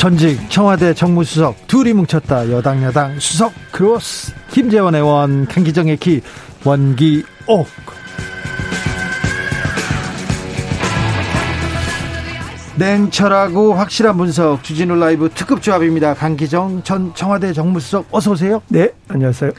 전직 0.00 0.48
청와대 0.48 0.94
정무수석 0.94 1.66
둘이 1.66 1.92
뭉쳤다 1.92 2.50
여당 2.50 2.82
여당 2.82 3.20
수석 3.20 3.52
크로스 3.70 4.32
김재원의 4.50 5.02
원 5.02 5.46
강기정의 5.46 5.98
기 5.98 6.22
원기옥 6.64 7.66
냉철하고 12.78 13.74
확실한 13.74 14.16
분석 14.16 14.64
주진우 14.64 14.94
라이브 14.96 15.28
특급 15.34 15.60
조합입니다. 15.60 16.14
강기정 16.14 16.82
전 16.82 17.14
청와대 17.14 17.52
정무수석 17.52 18.06
어서 18.10 18.30
오세요. 18.30 18.62
네, 18.68 18.88
안녕하세요. 19.08 19.50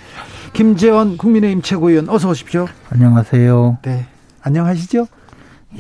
김재원 0.53 1.17
국민의힘 1.17 1.61
최고위원 1.61 2.09
어서 2.09 2.29
오십시오. 2.29 2.67
안녕하세요. 2.89 3.77
네, 3.83 4.07
안녕하시죠? 4.41 5.05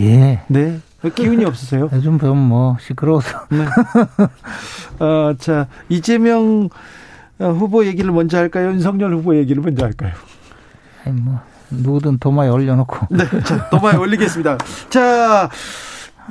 예. 0.01 0.41
네. 0.47 0.79
기운이 1.09 1.45
없으세요? 1.45 1.89
요즘 1.93 2.19
좀뭐 2.19 2.77
시끄러워서. 2.79 3.47
네. 3.49 3.65
어, 4.99 5.33
자 5.37 5.67
이재명 5.89 6.69
후보 7.39 7.85
얘기를 7.85 8.11
먼저 8.11 8.37
할까요? 8.37 8.69
윤석열 8.69 9.13
후보 9.15 9.35
얘기를 9.35 9.61
먼저 9.63 9.85
할까요? 9.85 10.13
아니 11.05 11.19
뭐 11.19 11.39
누구든 11.71 12.19
도마에 12.19 12.49
올려놓고. 12.49 13.07
네, 13.09 13.23
자 13.43 13.69
도마에 13.69 13.95
올리겠습니다. 13.95 14.57
자. 14.89 15.49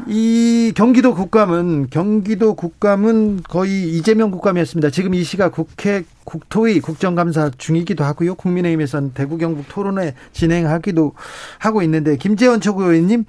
이 0.06 0.72
경기도 0.74 1.14
국감은 1.14 1.88
경기도 1.90 2.54
국감은 2.54 3.42
거의 3.42 3.90
이재명 3.90 4.30
국감이었습니다. 4.30 4.90
지금 4.90 5.14
이 5.14 5.22
시각 5.24 5.52
국회 5.52 6.04
국토위 6.24 6.80
국정감사 6.80 7.50
중이기도 7.58 8.04
하고요. 8.04 8.36
국민의힘에선 8.36 9.12
대구 9.14 9.36
경북 9.36 9.66
토론회 9.68 10.14
진행하기도 10.32 11.12
하고 11.58 11.82
있는데 11.82 12.16
김재원 12.16 12.60
최고위원님, 12.60 13.24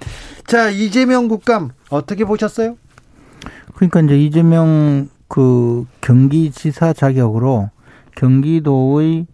자 0.46 0.70
이재명 0.70 1.28
국감 1.28 1.70
어떻게 1.90 2.24
보셨어요? 2.24 2.76
그러니까 3.74 4.00
이제 4.00 4.18
이재명 4.18 5.08
그 5.28 5.84
경기지사 6.00 6.92
자격으로 6.92 7.70
경기도의 8.14 9.26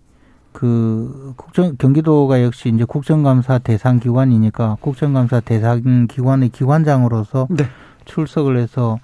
그 0.59 1.34
국정 1.37 1.77
경기도가 1.77 2.42
역시 2.42 2.69
이제 2.75 2.84
국정감사 2.84 3.59
대상 3.59 4.01
기관이니까 4.01 4.78
국정감사 4.81 5.39
대상 5.39 6.09
기관의 6.09 6.48
기관장으로서 6.48 7.47
네. 7.48 7.64
출석을 8.06 8.59
해서 8.59 8.98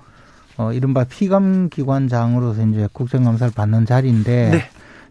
어 0.56 0.72
이른바 0.72 1.04
피감 1.04 1.68
기관장으로서 1.68 2.66
이제 2.66 2.88
국정감사를 2.92 3.52
받는 3.54 3.86
자리인데 3.86 4.50
네. 4.50 4.58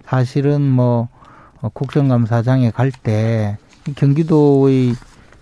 사실은 0.03 0.69
뭐 0.69 1.07
어, 1.61 1.69
국정감사장에 1.69 2.71
갈 2.71 2.91
때 2.91 3.57
경기도의 3.95 4.95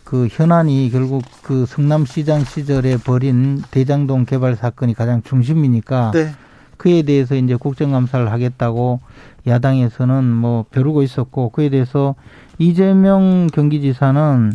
그 0.04 0.28
현안이 0.30 0.92
결국 0.92 1.24
그 1.42 1.66
성남시장 1.66 2.44
시절에 2.44 2.98
벌인 2.98 3.64
대장동 3.72 4.26
개발 4.26 4.56
사건이 4.56 4.94
가장 4.94 5.24
중심이니까 5.24 6.12
네. 6.14 6.32
그에 6.82 7.04
대해서 7.04 7.36
이제 7.36 7.56
국정감사를 7.56 8.32
하겠다고 8.32 9.02
야당에서는 9.46 10.24
뭐 10.24 10.66
벼르고 10.72 11.04
있었고 11.04 11.50
그에 11.50 11.70
대해서 11.70 12.16
이재명 12.58 13.46
경기지사는 13.54 14.54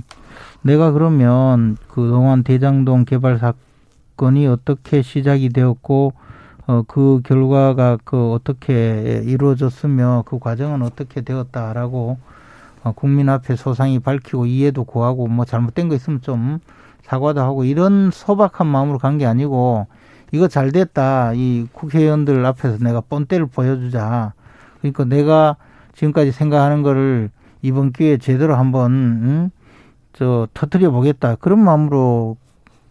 내가 0.63 0.91
그러면 0.91 1.77
그동안 1.87 2.43
대장동 2.43 3.05
개발 3.05 3.39
사건이 3.39 4.49
어떻게 4.49 5.03
시작이 5.03 5.51
되었고 5.51 6.15
어, 6.67 6.83
그 6.89 7.21
결과가 7.25 7.99
그 8.03 8.33
어떻게 8.33 9.23
이루어졌으며 9.25 10.25
그 10.27 10.41
과정은 10.41 10.83
어떻게 10.83 11.21
되었다라고 11.21 12.19
어, 12.83 12.93
국민 12.97 13.29
앞에 13.29 13.55
소상히 13.55 14.01
밝히고 14.01 14.47
이해도 14.47 14.83
구하고 14.83 15.29
뭐 15.29 15.45
잘못된 15.45 15.89
거 15.89 15.95
있으면 15.95 16.21
좀 16.23 16.59
사과도 17.05 17.41
하고 17.41 17.63
이런 17.63 18.11
소박한 18.13 18.67
마음으로 18.67 18.99
간 18.99 19.17
게 19.19 19.27
아니고 19.27 19.87
이거 20.37 20.49
잘 20.49 20.71
됐다. 20.71 21.33
이 21.35 21.67
국회의원들 21.73 22.45
앞에서 22.45 22.77
내가 22.85 23.01
뻔때를 23.01 23.47
보여주자. 23.47 24.35
그러니까 24.81 25.05
내가 25.05 25.57
지금까지 25.95 26.31
생각하는 26.31 26.83
거를 26.83 27.31
이번 27.63 27.91
기회에 27.91 28.19
제대로 28.19 28.55
한번 28.55 28.93
응? 28.93 29.51
저 30.13 30.47
터트려 30.53 30.91
보겠다 30.91 31.37
그런 31.37 31.59
마음으로 31.61 32.37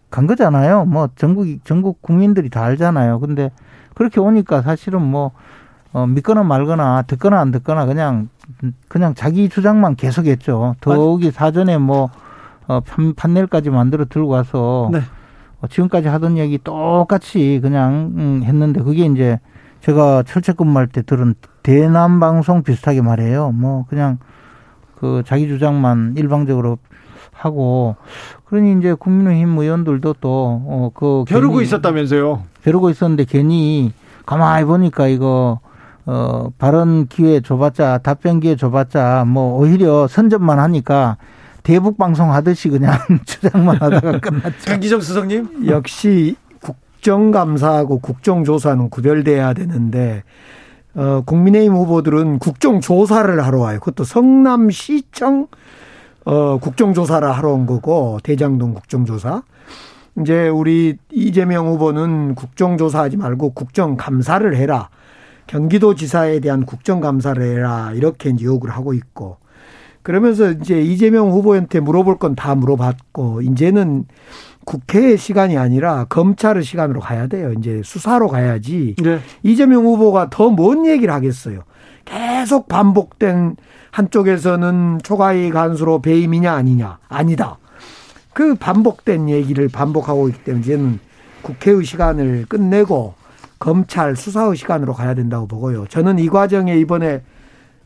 간 0.10 0.26
거잖아요. 0.26 0.86
뭐 0.86 1.10
전국 1.16 1.46
전국 1.66 2.02
국민들이 2.02 2.50
다 2.50 2.64
알잖아요. 2.64 3.20
근데 3.20 3.52
그렇게 3.94 4.20
오니까 4.20 4.64
사실은 4.64 5.04
뭐 5.04 5.32
어, 5.94 6.08
믿거나 6.08 6.42
말거나 6.42 7.04
듣거나 7.04 7.40
안 7.40 7.52
듣거나 7.52 7.86
그냥 7.86 8.30
그냥 8.88 9.14
자기 9.14 9.50
주장만 9.50 9.96
계속했죠. 9.96 10.76
더욱이 10.82 11.30
사전에 11.30 11.78
뭐 11.78 12.10
어, 12.68 12.80
판, 12.80 13.14
판넬까지 13.14 13.70
만들어 13.70 14.06
들고 14.06 14.30
와서 14.30 14.90
네. 14.92 15.02
어, 15.62 15.68
지금까지 15.68 16.08
하던 16.08 16.38
얘기 16.38 16.58
똑같이 16.58 17.60
그냥 17.62 18.14
음, 18.16 18.42
했는데 18.44 18.82
그게 18.82 19.06
이제 19.06 19.40
제가 19.82 20.24
철책근무할 20.24 20.88
때 20.88 21.02
들은 21.02 21.36
대남 21.64 22.20
방송 22.20 22.64
비슷하게 22.64 23.02
말해요. 23.02 23.52
뭐 23.52 23.86
그냥 23.88 24.18
그 25.00 25.24
자기 25.26 25.48
주장만 25.48 26.16
일방적으로 26.18 26.78
하고 27.32 27.96
그러니 28.46 28.80
이제 28.80 28.94
국민의힘 28.94 29.58
의원들도 29.58 30.14
또어그 30.22 31.26
벼르고 31.28 31.62
있었다면서요. 31.62 32.44
벼르고 32.64 32.90
있었는데 32.90 33.26
괜히 33.26 33.94
가만히 34.26 34.66
보니까 34.66 35.08
이거 35.08 35.60
어 36.06 36.50
발언 36.58 37.08
기회 37.08 37.42
줘봤자 37.42 38.00
답변 38.00 38.40
기회 38.40 38.56
줘봤자 38.56 39.26
뭐 39.28 39.60
오히려 39.60 40.08
선전만 40.08 40.60
하니까 40.60 41.18
대북 41.66 41.98
방송 41.98 42.32
하듯이 42.32 42.70
그냥 42.70 42.94
주장만 43.26 43.78
하다가 43.78 44.20
끝났죠. 44.20 44.66
강기정 44.68 45.02
수석님 45.02 45.68
역시 45.68 46.36
국정감사하고 46.62 48.00
국정조사는 48.00 48.92
구별돼야 48.92 49.54
되는데 49.54 50.24
어, 50.94 51.24
국민의힘 51.26 51.74
후보들은 51.74 52.38
국정조사를 52.38 53.44
하러 53.44 53.60
와요. 53.60 53.80
그것도 53.80 54.04
성남시청 54.04 55.48
어, 56.26 56.60
국정조사를 56.60 57.28
하러 57.30 57.54
온 57.54 57.66
거고 57.66 58.20
대장동 58.22 58.76
국정조사. 58.76 59.42
이제 60.22 60.48
우리 60.48 60.98
이재명 61.12 61.68
후보는 61.68 62.36
국정조사하지 62.36 63.18
말고 63.18 63.54
국정감사를 63.56 64.56
해라. 64.56 64.90
경기도지사에 65.48 66.42
대한 66.42 66.68
국정감사를 66.68 67.44
해라. 67.44 67.92
이렇게 67.96 68.30
이제 68.30 68.46
요구를 68.46 68.76
하고 68.76 68.94
있고. 68.94 69.38
그러면서 70.06 70.52
이제 70.52 70.80
이재명 70.80 71.32
후보한테 71.32 71.80
물어볼 71.80 72.20
건 72.20 72.36
다 72.36 72.54
물어봤고, 72.54 73.42
이제는 73.42 74.06
국회의 74.64 75.18
시간이 75.18 75.58
아니라 75.58 76.06
검찰의 76.06 76.64
시간으로 76.64 77.00
가야 77.00 77.26
돼요. 77.26 77.52
이제 77.58 77.82
수사로 77.84 78.28
가야지. 78.30 78.96
네. 79.02 79.20
이재명 79.42 79.84
후보가 79.86 80.30
더 80.30 80.52
뭔 80.52 80.86
얘기를 80.86 81.12
하겠어요. 81.12 81.62
계속 82.06 82.68
반복된 82.68 83.56
한쪽에서는 83.90 85.00
초과이익 85.04 85.56
한수로 85.56 86.02
배임이냐 86.04 86.54
아니냐 86.54 87.00
아니다. 87.10 87.58
그 88.34 88.54
반복된 88.54 89.30
얘기를 89.30 89.70
반복하고 89.70 90.30
있기 90.30 90.44
때문에 90.44 90.62
이제는 90.64 91.00
국회의 91.42 91.84
시간을 91.84 92.46
끝내고 92.48 93.16
검찰 93.58 94.16
수사의 94.16 94.56
시간으로 94.56 94.94
가야 94.94 95.16
된다고 95.16 95.48
보고요. 95.48 95.88
저는 95.88 96.20
이 96.20 96.28
과정에 96.30 96.78
이번에 96.78 97.22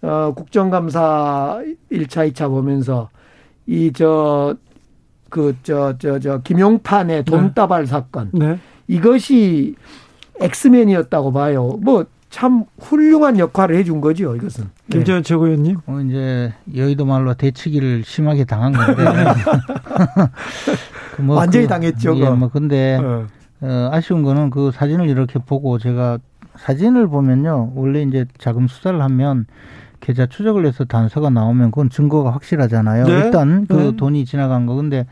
어 0.02 0.34
국정감사 0.36 1.62
1차, 1.92 2.32
2차 2.32 2.50
보면서 2.50 3.10
이 3.68 3.92
저 3.94 4.56
그저저저 5.30 6.42
김용판의 6.44 7.24
돈다발 7.26 7.84
네. 7.84 7.86
사건 7.86 8.32
네. 8.34 8.58
이것이 8.88 9.76
엑스맨이었다고 10.40 11.32
봐요. 11.32 11.78
뭐 11.82 12.06
참 12.30 12.66
훌륭한 12.80 13.40
역할을 13.40 13.76
해준 13.76 14.02
거죠. 14.02 14.36
이것은 14.36 14.66
네. 14.88 14.98
김재현 14.98 15.24
최고위원님. 15.24 15.78
어, 15.88 16.00
이제 16.02 16.54
여의도 16.76 17.06
말로 17.06 17.34
대치기를 17.34 18.04
심하게 18.06 18.46
당한 18.46 18.72
건데. 18.72 19.04
뭐 21.20 21.38
완전히 21.38 21.66
그, 21.66 21.70
당했죠. 21.70 22.16
예, 22.18 22.30
뭐 22.30 22.50
근데 22.50 22.98
어. 22.98 23.26
어, 23.62 23.90
아쉬운 23.92 24.22
거는 24.22 24.52
그 24.52 24.72
사진을 24.72 25.10
이렇게 25.10 25.40
보고 25.40 25.80
제가 25.80 26.20
사진을 26.56 27.08
보면요 27.08 27.72
원래 27.76 28.04
이제 28.04 28.26
자금 28.38 28.68
수사를 28.68 29.02
하면 29.02 29.48
계좌 30.10 30.26
추적을 30.26 30.66
해서 30.66 30.86
단서가 30.86 31.30
나오면 31.30 31.70
그건 31.70 31.92
증거가 31.92 32.32
확실하잖아요. 32.34 33.06
네. 33.06 33.12
일단 33.14 33.68
그 33.68 33.74
네. 33.74 33.96
돈이 33.96 34.26
지나간 34.26 34.66
거. 34.66 34.74
근데 34.74 35.06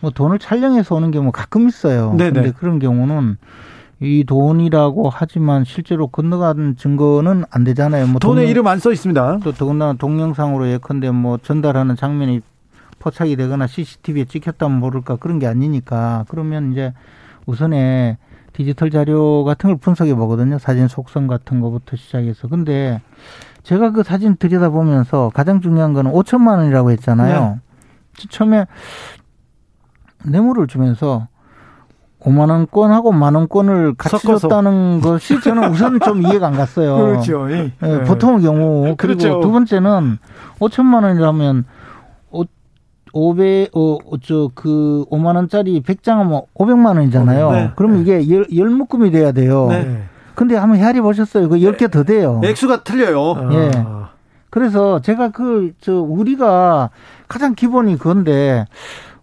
뭐 0.00 0.10
돈을 0.10 0.40
촬영해서 0.40 0.96
오는 0.96 1.12
경우 1.12 1.30
가끔 1.30 1.68
있어요. 1.68 2.14
네, 2.18 2.32
근데 2.32 2.48
네. 2.48 2.52
그런 2.58 2.80
경우는 2.80 3.36
이 4.00 4.24
돈이라고 4.26 5.08
하지만 5.08 5.62
실제로 5.64 6.08
건너간 6.08 6.74
증거는 6.76 7.44
안 7.48 7.62
되잖아요. 7.62 8.08
뭐 8.08 8.18
돈에 8.18 8.42
동영- 8.42 8.48
이름 8.50 8.66
안 8.66 8.80
써 8.80 8.90
있습니다. 8.90 9.38
또 9.44 9.52
더군다나 9.52 9.92
동영상으로 9.92 10.68
예컨대 10.68 11.12
뭐 11.12 11.38
전달하는 11.38 11.94
장면이 11.94 12.40
포착이 12.98 13.36
되거나 13.36 13.68
CCTV에 13.68 14.24
찍혔다면 14.24 14.80
모를까 14.80 15.14
그런 15.16 15.38
게 15.38 15.46
아니니까 15.46 16.24
그러면 16.28 16.72
이제 16.72 16.92
우선에 17.46 18.18
디지털 18.52 18.90
자료 18.90 19.44
같은 19.44 19.70
걸 19.70 19.76
분석해 19.78 20.12
보거든요. 20.16 20.58
사진 20.58 20.88
속성 20.88 21.28
같은 21.28 21.60
거부터 21.60 21.96
시작해서. 21.96 22.48
근데 22.48 23.00
제가 23.70 23.92
그 23.92 24.02
사진 24.02 24.34
들여다보면서 24.34 25.30
가장 25.32 25.60
중요한 25.60 25.92
거는 25.92 26.10
5천만 26.10 26.58
원이라고 26.58 26.90
했잖아요. 26.90 27.60
처음에 28.28 28.66
뇌물을 30.24 30.66
주면서 30.66 31.28
5만 32.18 32.50
원권하고 32.50 33.12
만 33.12 33.36
원권을 33.36 33.94
같이 33.94 34.18
섞어서. 34.18 34.48
줬다는 34.48 35.00
것이 35.00 35.40
저는 35.40 35.70
우선 35.70 36.00
좀 36.00 36.20
이해가 36.20 36.48
안 36.48 36.54
갔어요. 36.54 36.96
그렇죠. 37.22 37.48
예. 37.52 37.72
예, 37.84 37.88
예. 37.88 38.00
보통의 38.02 38.42
경우 38.42 38.96
그리고 38.98 39.18
그렇죠. 39.18 39.40
두 39.40 39.52
번째는 39.52 40.18
5천만 40.58 41.04
원이라면 41.04 41.64
500, 43.12 43.76
어, 43.76 43.98
저, 44.22 44.50
그, 44.54 45.04
5만 45.10 45.34
원짜리 45.34 45.82
100장 45.82 46.16
하면 46.18 46.42
500만 46.54 46.96
원이잖아요. 46.96 47.50
네. 47.50 47.70
그러면 47.74 48.00
이게 48.00 48.30
열, 48.30 48.46
열 48.54 48.68
묶음이 48.68 49.10
돼야 49.10 49.32
돼요. 49.32 49.66
네. 49.68 50.04
근데 50.40 50.56
한번 50.56 50.78
헤아리 50.78 51.02
보셨어요. 51.02 51.50
그 51.50 51.56
10개 51.56 51.90
더 51.90 52.02
돼요. 52.02 52.40
액수가 52.42 52.82
틀려요. 52.82 53.52
예. 53.52 53.70
아. 53.76 54.08
그래서 54.48 54.98
제가 55.02 55.32
그, 55.32 55.74
저, 55.82 56.00
우리가 56.00 56.88
가장 57.28 57.54
기본이 57.54 57.98
그건데, 57.98 58.64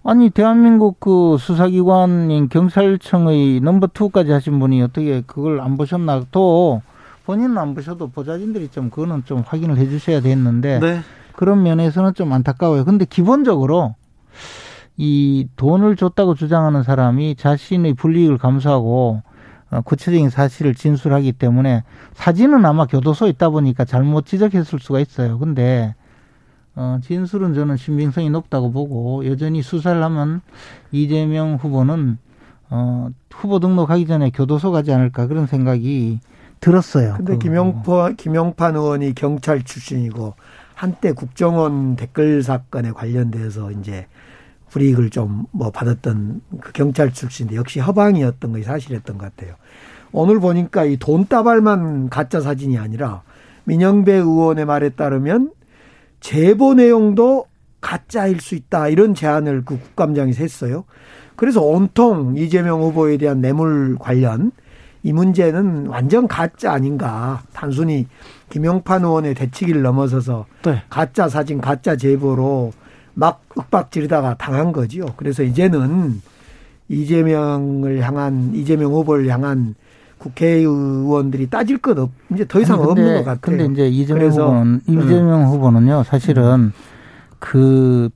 아니, 0.04 0.30
대한민국 0.30 1.00
그 1.00 1.38
수사기관인 1.40 2.50
경찰청의 2.50 3.62
number 3.62 3.88
two까지 3.96 4.32
하신 4.32 4.60
분이 4.60 4.84
어떻게 4.84 5.24
그걸 5.26 5.60
안 5.60 5.76
보셨나, 5.76 6.22
또, 6.32 6.84
본인은 7.26 7.58
안 7.58 7.74
보셔도 7.74 8.12
보좌진들이 8.12 8.68
좀 8.68 8.92
그거는 8.92 9.24
좀 9.26 9.44
확인을 9.44 9.78
해 9.78 9.90
주셔야 9.90 10.22
됐는데, 10.22 10.80
네. 10.80 11.00
그런 11.36 11.64
면에서는 11.64 12.14
좀 12.14 12.32
안타까워요. 12.32 12.86
근데 12.86 13.06
기본적으로 13.06 13.96
이 14.98 15.48
돈을 15.56 15.96
줬다고 15.96 16.36
주장하는 16.36 16.84
사람이 16.84 17.38
자신의 17.38 17.96
불이익을 17.96 18.38
감수하고 18.38 19.24
어, 19.24 19.37
구체적인 19.84 20.30
사실을 20.30 20.76
진술하기 20.76 21.34
때문에 21.34 21.84
사진은 22.14 22.66
아마 22.66 22.86
교도소에 22.86 23.30
있다 23.30 23.50
보니까 23.50 23.86
잘못 23.86 24.26
지적했을 24.26 24.80
수가 24.80 25.00
있어요. 25.00 25.38
근데 25.40 25.96
어, 26.76 27.00
진술은 27.04 27.54
저는 27.56 27.76
신빙성이 27.76 28.30
높다고 28.30 28.72
보고 28.72 29.26
여전히 29.26 29.62
수사를 29.62 30.02
하면 30.02 30.42
이재명 30.92 31.56
후보는 31.56 32.18
어, 32.70 33.10
후보 33.32 33.60
등록하기 33.60 34.06
전에 34.06 34.30
교도소 34.30 34.72
가지 34.72 34.92
않을까 34.94 35.28
그런 35.28 35.48
생각이 35.48 36.20
들었어요. 36.60 37.16
근데 37.18 37.34
그 37.34 37.40
김용파, 37.40 38.12
김용판 38.12 38.76
의원이 38.76 39.16
경찰 39.16 39.64
출신이고 39.64 40.36
한때 40.76 41.12
국정원 41.12 41.96
댓글 41.96 42.44
사건에 42.44 42.92
관련돼서 42.92 43.72
이제 43.72 44.06
불이익을 44.70 45.10
좀 45.10 45.46
뭐 45.52 45.72
받았던 45.72 46.42
그 46.62 46.72
경찰 46.72 47.12
출신인데 47.12 47.56
역시 47.56 47.80
허방이었던 47.80 48.52
것이 48.52 48.64
사실이었던 48.64 49.18
것 49.18 49.36
같아요. 49.36 49.56
오늘 50.12 50.40
보니까 50.40 50.86
이 50.86 50.98
돈다발만 50.98 52.10
가짜 52.10 52.42
사진이 52.42 52.78
아니라 52.78 53.24
민영배 53.66 54.14
의원의 54.14 54.66
말에 54.66 54.90
따르면 54.90 55.52
제보 56.20 56.74
내용도 56.74 57.46
가짜일 57.82 58.40
수 58.40 58.56
있다 58.56 58.88
이런 58.88 59.14
제안을 59.14 59.64
그 59.66 59.80
국감장이 59.80 60.34
했어요. 60.34 60.86
그래서 61.36 61.62
온통 61.62 62.36
이재명 62.38 62.82
후보에 62.82 63.18
대한 63.18 63.42
뇌물 63.42 63.98
관련 64.00 64.52
이 65.04 65.14
문제는 65.14 65.88
완전 65.88 66.28
가짜 66.28 66.72
아닌가. 66.74 67.44
단순히 67.54 68.08
김용판 68.50 69.04
의원의 69.04 69.36
대치기를 69.36 69.82
넘어서서 69.82 70.48
네. 70.64 70.82
가짜 70.90 71.30
사진, 71.30 71.62
가짜 71.62 71.96
제보로 71.96 72.74
막 73.20 73.42
윽박 73.58 73.92
지르다가 73.92 74.36
당한 74.36 74.72
거지요. 74.72 75.06
그래서 75.18 75.42
이제는 75.42 76.22
이재명을 76.88 78.02
향한 78.04 78.52
이재명 78.54 78.92
후보를 78.92 79.28
향한 79.28 79.74
국회의원들이 80.20 81.50
따질 81.50 81.80
것 81.80 81.98
없, 81.98 82.12
이제 82.32 82.46
더 82.48 82.60
이상 82.60 82.78
아니, 82.80 82.86
근데- 82.88 83.02
없는 83.02 83.18
것 83.18 83.26
같아요. 83.26 83.58
근데 83.58 83.66
이제 83.74 83.88
이재명 83.88 84.20
그래서, 84.22 84.52
음. 84.62 84.82
후보는 84.86 85.04
이재명 85.08 85.46
후보는요 85.48 86.04
사실은 86.04 86.72
그, 87.40 88.10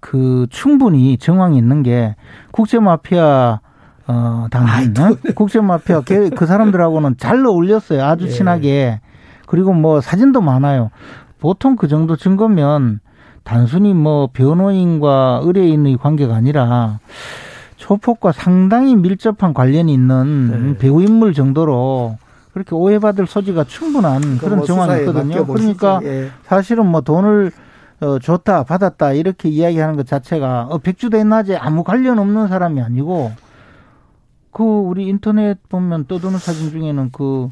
그 0.00 0.46
충분히 0.50 1.18
정황이 1.18 1.58
있는 1.58 1.82
게 1.82 2.14
국제 2.52 2.78
마피아 2.78 3.60
어 4.08 4.46
당한 4.52 4.94
어? 4.98 5.16
국제 5.34 5.60
마피아 5.60 6.02
걔- 6.02 6.30
그 6.30 6.46
사람들하고는 6.46 7.16
잘 7.18 7.44
어울렸어요 7.44 8.04
아주 8.04 8.26
예. 8.26 8.30
친하게 8.30 9.00
그리고 9.48 9.72
뭐 9.72 10.00
사진도 10.00 10.40
많아요 10.40 10.90
보통 11.40 11.74
그 11.74 11.88
정도 11.88 12.14
증거면 12.14 13.00
단순히 13.46 13.94
뭐 13.94 14.28
변호인과 14.32 15.42
의뢰인의 15.44 15.98
관계가 15.98 16.34
아니라 16.34 16.98
조폭과 17.76 18.32
상당히 18.32 18.96
밀접한 18.96 19.54
관련이 19.54 19.94
있는 19.94 20.72
네. 20.72 20.78
배우 20.78 21.00
인물 21.00 21.32
정도로 21.32 22.18
그렇게 22.52 22.74
오해받을 22.74 23.28
소지가 23.28 23.64
충분한 23.64 24.38
그런 24.38 24.56
뭐 24.56 24.66
정황이 24.66 25.00
있거든요. 25.00 25.46
그러니까 25.46 26.00
예. 26.02 26.30
사실은 26.44 26.86
뭐 26.86 27.02
돈을 27.02 27.52
어, 28.00 28.18
줬다 28.18 28.64
받았다 28.64 29.12
이렇게 29.12 29.48
이야기하는 29.48 29.94
것 29.96 30.06
자체가 30.06 30.66
어, 30.68 30.78
백주대 30.78 31.22
낮에 31.22 31.54
아무 31.56 31.84
관련 31.84 32.18
없는 32.18 32.48
사람이 32.48 32.82
아니고 32.82 33.30
그 34.50 34.64
우리 34.64 35.06
인터넷 35.06 35.56
보면 35.68 36.06
떠도는 36.06 36.38
사진 36.38 36.70
중에는 36.70 37.12
그 37.12 37.48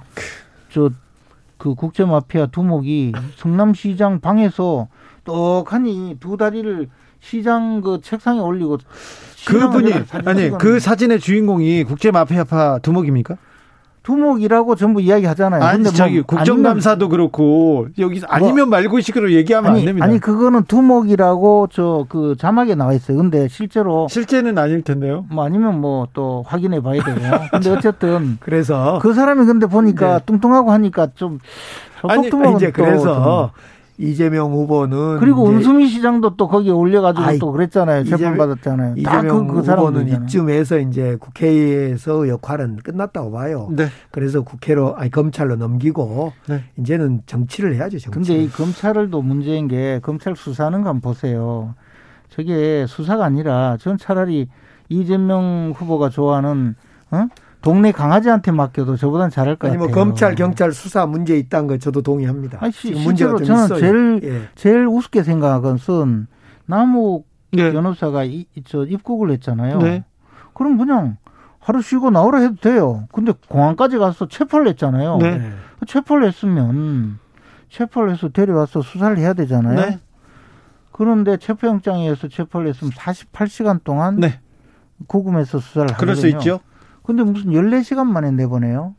저 0.70 0.90
그 1.56 1.75
국제 1.75 2.05
마피아 2.05 2.47
두목이 2.47 3.12
성남시장 3.37 4.20
방에서 4.20 4.88
떡하니 5.25 6.17
두 6.21 6.37
다리를 6.37 6.88
시장 7.21 7.81
그 7.81 8.00
책상에 8.03 8.41
올리고 8.41 8.79
그분이 9.47 9.93
아니 10.25 10.50
그 10.50 10.79
사진의 10.79 11.21
주인공이 11.21 11.85
국제 11.85 12.11
마피아 12.11 12.44
파 12.44 12.79
두목입니까? 12.79 13.37
두목이라고 14.05 14.76
전부 14.76 15.00
이야기하잖아요. 15.00 15.62
아니 15.62 15.76
근데 15.79 15.88
뭐 15.88 15.97
저기 15.97 16.21
국정감사도 16.21 17.09
그렇고 17.09 17.87
여기서 17.99 18.26
아니면 18.28 18.69
말고 18.69 19.00
식으로 19.00 19.33
얘기하면 19.33 19.71
아니, 19.71 19.81
안 19.81 19.87
됩니다. 19.87 20.04
아니 20.07 20.19
그거는 20.19 20.64
두목이라고 20.64 21.69
저 21.73 22.04
그 22.11 22.37
자막에 22.38 22.75
나와 22.75 22.93
있어요. 22.93 23.16
근데 23.16 23.49
실제로 23.49 24.07
실제는 24.09 24.59
아닐 24.59 24.83
텐데요. 24.83 25.25
뭐 25.31 25.45
아니면 25.45 25.81
뭐 25.81 26.07
또 26.12 26.45
확인해 26.47 26.83
봐야 26.83 27.02
되고. 27.02 27.19
근데 27.50 27.71
어쨌든 27.71 28.37
그래서 28.40 28.99
그 29.00 29.14
사람이 29.14 29.47
근데 29.47 29.66
보니까 29.66 30.19
네. 30.19 30.25
뚱뚱하고 30.26 30.71
하니까 30.71 31.09
좀 31.14 31.38
아니, 32.02 32.26
이제 32.26 32.31
또 32.31 32.38
그래서 32.75 33.52
이재명 33.96 34.52
후보는 34.52 35.18
그리고 35.20 35.48
은수미 35.48 35.86
시장도 35.88 36.36
또 36.36 36.48
거기에 36.48 36.72
올려가지고 36.72 37.24
아이, 37.24 37.38
또 37.38 37.52
그랬잖아요. 37.52 38.04
재판 38.04 38.36
받았잖아요. 38.36 38.96
다 39.04 39.18
이재명 39.18 39.46
그, 39.46 39.54
그 39.54 39.60
후보는 39.60 40.06
있잖아요. 40.06 40.24
이쯤에서 40.24 40.78
이제 40.80 41.16
국회에서 41.20 42.28
역할은 42.28 42.78
끝났다고 42.82 43.30
봐요. 43.30 43.68
네. 43.70 43.86
그래서 44.10 44.42
국회로 44.42 44.96
아니 44.96 45.10
검찰로 45.10 45.56
넘기고 45.56 46.32
네. 46.48 46.64
이제는 46.78 47.22
정치를 47.26 47.76
해야죠. 47.76 47.98
정치. 48.00 48.32
근데 48.32 48.42
이 48.42 48.48
검찰도 48.48 49.22
문제인 49.22 49.68
게 49.68 50.00
검찰 50.02 50.34
수사하는 50.34 50.82
거 50.82 50.88
한번 50.88 51.12
보세요. 51.12 51.74
저게 52.30 52.86
수사가 52.88 53.24
아니라 53.24 53.76
전 53.78 53.96
차라리 53.96 54.48
이재명 54.88 55.72
후보가 55.76 56.08
좋아하는 56.08 56.74
어? 57.12 57.28
동네 57.64 57.92
강아지한테 57.92 58.52
맡겨도 58.52 58.97
저보단 58.97 59.30
잘할 59.30 59.56
것 59.56 59.68
아니 59.68 59.78
뭐 59.78 59.87
같아요. 59.87 60.04
검찰 60.04 60.35
경찰 60.35 60.73
수사 60.73 61.06
문제 61.06 61.37
있다는 61.38 61.66
거 61.66 61.78
저도 61.78 62.02
동의합니다. 62.02 62.59
아니, 62.61 62.71
시- 62.73 62.94
실제로 62.94 63.38
좀 63.38 63.47
저는 63.47 63.64
있어요. 63.64 63.78
제일 63.80 64.21
예. 64.23 64.49
제일 64.54 64.87
우습게 64.87 65.23
생각한 65.23 65.62
것은 65.62 66.26
남욱 66.66 67.26
네. 67.52 67.73
변호사가 67.73 68.25
이, 68.25 68.47
저 68.66 68.85
입국을 68.85 69.30
했잖아요. 69.33 69.78
네. 69.78 70.04
그럼 70.52 70.76
그냥 70.76 71.16
하루 71.59 71.80
쉬고 71.80 72.11
나오라 72.11 72.40
해도 72.40 72.56
돼요. 72.56 73.09
근데 73.12 73.33
공항까지 73.49 73.97
가서 73.97 74.28
체포를 74.28 74.68
했잖아요. 74.68 75.16
네. 75.18 75.38
네. 75.38 75.50
체포를 75.87 76.26
했으면 76.28 77.18
체포를 77.71 78.12
해서 78.12 78.28
데려와서 78.28 78.83
수사를 78.83 79.16
해야 79.16 79.33
되잖아요. 79.33 79.75
네. 79.75 79.99
그런데 80.92 81.38
체포영장에 81.38 82.02
의해서 82.02 82.28
체포를 82.28 82.68
했으면 82.68 82.92
48시간 82.92 83.83
동안 83.83 84.16
네. 84.21 84.38
구금해서 85.09 85.59
수사를 85.59 85.88
하거든요. 85.92 85.99
그럴 85.99 86.16
수 86.16 86.28
있죠. 86.28 86.61
근데 87.04 87.23
무슨 87.23 87.50
14시간 87.50 88.06
만에 88.06 88.30
내보내요? 88.32 88.94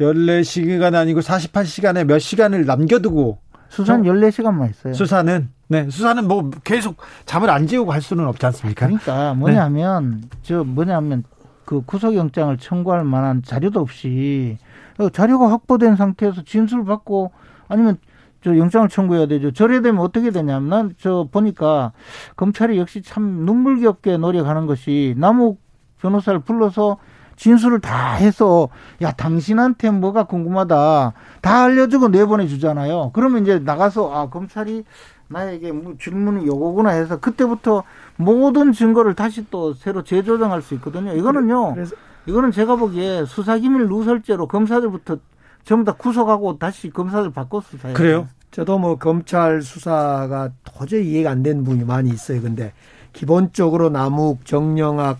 14시간 0.00 0.94
아니고 0.94 1.20
48시간에 1.20 2.04
몇 2.04 2.18
시간을 2.18 2.64
남겨두고 2.64 3.38
수사는 3.68 4.04
14시간만 4.04 4.68
했어요. 4.68 4.94
수사는 4.94 5.48
네 5.68 5.88
수사는 5.90 6.26
뭐 6.28 6.50
계속 6.62 6.96
잠을 7.26 7.50
안 7.50 7.66
재우고 7.66 7.92
할 7.92 8.00
수는 8.02 8.26
없지 8.26 8.46
않습니까? 8.46 8.86
그러니까 8.86 9.34
뭐냐면 9.34 10.22
저 10.42 10.62
뭐냐면 10.62 11.24
그 11.64 11.82
구속영장을 11.84 12.56
청구할 12.58 13.04
만한 13.04 13.42
자료도 13.42 13.80
없이 13.80 14.58
어, 14.98 15.08
자료가 15.08 15.50
확보된 15.50 15.96
상태에서 15.96 16.42
진술 16.44 16.84
받고 16.84 17.32
아니면 17.66 17.96
저 18.44 18.56
영장을 18.56 18.88
청구해야 18.88 19.26
되죠. 19.26 19.50
저래 19.52 19.80
되면 19.80 20.00
어떻게 20.02 20.30
되냐면 20.30 20.68
난 20.68 20.94
저 20.98 21.26
보니까 21.32 21.92
검찰이 22.36 22.78
역시 22.78 23.02
참 23.02 23.44
눈물겹게 23.44 24.18
노력하는 24.18 24.66
것이 24.66 25.14
남욱 25.16 25.60
변호사를 26.00 26.40
불러서 26.40 26.98
진술을 27.36 27.80
다 27.80 28.14
해서 28.14 28.68
야 29.02 29.12
당신한테 29.12 29.90
뭐가 29.90 30.24
궁금하다 30.24 31.12
다 31.40 31.62
알려주고 31.64 32.08
내보내 32.08 32.46
주잖아요. 32.46 33.10
그러면 33.12 33.42
이제 33.42 33.58
나가서 33.58 34.14
아 34.14 34.28
검찰이 34.28 34.84
나에게 35.28 35.72
뭐 35.72 35.94
질문이 36.00 36.46
요거구나 36.46 36.90
해서 36.90 37.18
그때부터 37.18 37.82
모든 38.16 38.72
증거를 38.72 39.14
다시 39.14 39.46
또 39.50 39.74
새로 39.74 40.04
재조정할 40.04 40.62
수 40.62 40.74
있거든요. 40.74 41.12
이거는요. 41.14 41.74
그래서 41.74 41.96
이거는 42.26 42.52
제가 42.52 42.76
보기에 42.76 43.24
수사기밀 43.26 43.88
누설죄로 43.88 44.46
검사들부터 44.46 45.18
전부 45.64 45.84
다 45.84 45.92
구속하고 45.92 46.58
다시 46.58 46.90
검사들 46.90 47.30
바꿔 47.32 47.60
수사해요. 47.60 47.96
그래요? 47.96 48.28
저도 48.50 48.78
뭐 48.78 48.96
검찰 48.96 49.62
수사가 49.62 50.50
도저히 50.62 51.10
이해가 51.10 51.30
안 51.30 51.42
되는 51.42 51.64
부분이 51.64 51.84
많이 51.84 52.10
있어요. 52.10 52.40
근데 52.40 52.72
기본적으로 53.12 53.90
남욱, 53.90 54.44
정영학, 54.44 55.18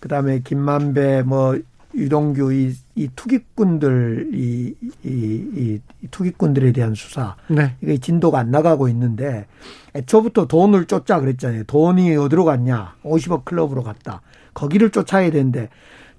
그다음에 0.00 0.40
김만배, 0.40 1.22
뭐 1.22 1.58
유동규 1.94 2.52
이, 2.52 2.72
이 2.94 3.08
투기꾼들 3.14 4.30
이, 4.32 4.74
이, 5.02 5.08
이, 5.08 5.80
이 6.02 6.08
투기꾼들에 6.10 6.72
대한 6.72 6.94
수사 6.94 7.36
네. 7.48 7.76
이게 7.82 7.98
진도가 7.98 8.38
안 8.38 8.50
나가고 8.50 8.88
있는데 8.88 9.46
애초부터 9.94 10.46
돈을 10.46 10.86
쫓자 10.86 11.20
그랬잖아요. 11.20 11.64
돈이 11.64 12.16
어디로 12.16 12.44
갔냐? 12.44 12.94
50억 13.04 13.44
클럽으로 13.44 13.82
갔다. 13.82 14.22
거기를 14.54 14.90
쫓아야 14.90 15.30
되는데 15.30 15.68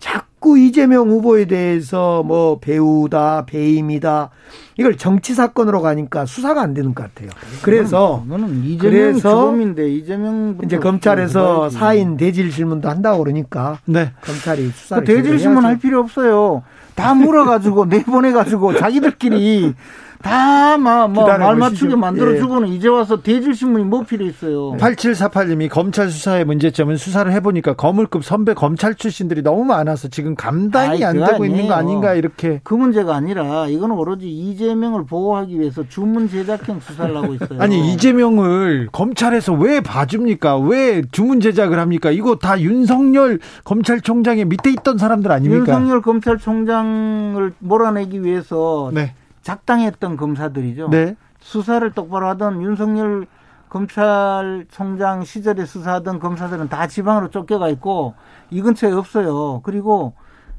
자꾸 0.01 0.58
이재명 0.58 1.10
후보에 1.10 1.46
대해서 1.46 2.24
뭐 2.24 2.60
배우다, 2.60 3.46
배임이다 3.46 4.31
이걸 4.77 4.98
정치 4.98 5.36
사건으로 5.36 5.81
가니까 5.81 6.25
수사가 6.25 6.62
안 6.62 6.74
되는 6.74 6.96
것 6.96 7.03
같아요. 7.03 7.29
그래서 7.62 8.24
이거는 8.25 8.63
이재명 8.65 8.79
그래서 8.79 9.29
주범인데 9.29 9.89
이재명 9.93 10.58
이제 10.65 10.79
검찰에서 10.79 11.70
사인 11.70 12.17
대질 12.17 12.50
질문도 12.50 12.89
한다고 12.89 13.24
그러니까 13.24 13.79
네. 13.86 14.12
검찰이 14.22 14.70
수사를 14.70 15.05
그 15.05 15.13
대질 15.13 15.39
신문 15.39 15.63
할 15.63 15.77
필요 15.77 16.00
없어요. 16.00 16.63
다 16.96 17.13
물어가지고 17.13 17.86
내보내가지고 17.93 18.77
자기들끼리 18.79 19.75
다막뭐 20.21 21.23
기다려 21.23 21.45
말맞추게 21.47 21.85
보시죠. 21.85 21.97
만들어주고는 21.97 22.67
이제 22.69 22.87
와서 22.87 23.21
대질 23.21 23.53
신문이 23.53 23.85
뭐 23.85 24.03
필요 24.03 24.25
있어요. 24.25 24.73
8748님이 24.77 25.69
검찰 25.69 26.09
수사의 26.09 26.45
문제점은 26.45 26.97
수사를 26.97 27.31
해보니까 27.31 27.73
거물급 27.73 28.23
선배 28.23 28.53
검찰 28.53 28.95
출신들이 28.95 29.41
너무 29.41 29.65
많아서 29.65 30.07
지금 30.07 30.35
감당이 30.35 30.89
아이, 30.89 31.03
안 31.03 31.25
되고 31.25 31.45
있는 31.45 31.67
거 31.67 31.73
아니에요. 31.73 31.91
아닌가 31.91 32.13
이렇게. 32.13 32.61
그 32.63 32.73
문제가 32.73 33.15
아니라 33.15 33.67
이거는 33.67 33.95
오로지 33.95 34.29
이재명을 34.29 35.05
보호하기 35.05 35.59
위해서 35.59 35.83
주문 35.87 36.29
제작형 36.29 36.79
수사를 36.79 37.15
하고 37.15 37.33
있어요. 37.33 37.61
아니 37.61 37.91
이재명을 37.91 38.89
검찰에서 38.91 39.53
왜 39.53 39.81
봐줍니까? 39.81 40.57
왜 40.59 41.01
주문 41.11 41.39
제작을 41.41 41.79
합니까? 41.79 42.11
이거 42.11 42.35
다 42.35 42.59
윤석열 42.59 43.39
검찰총장의 43.63 44.45
밑에 44.45 44.71
있던 44.71 44.97
사람들 44.97 45.31
아닙니까? 45.31 45.73
윤석열 45.73 46.01
검찰총장을 46.01 47.53
몰아내기 47.59 48.23
위해서 48.23 48.91
네, 48.93 49.13
작당했던 49.41 50.17
검사들이죠. 50.17 50.89
네, 50.89 51.15
수사를 51.39 51.89
똑바로 51.91 52.27
하던 52.29 52.62
윤석열 52.62 53.27
검찰총장 53.69 55.24
시절에 55.24 55.65
수사하던 55.65 56.19
검사들은 56.19 56.67
다 56.69 56.88
지방으로 56.88 57.29
쫓겨가 57.29 57.69
있고 57.69 58.15
이 58.50 58.62
근처에 58.62 58.91
없어요. 58.91 59.62
그리고 59.63 60.13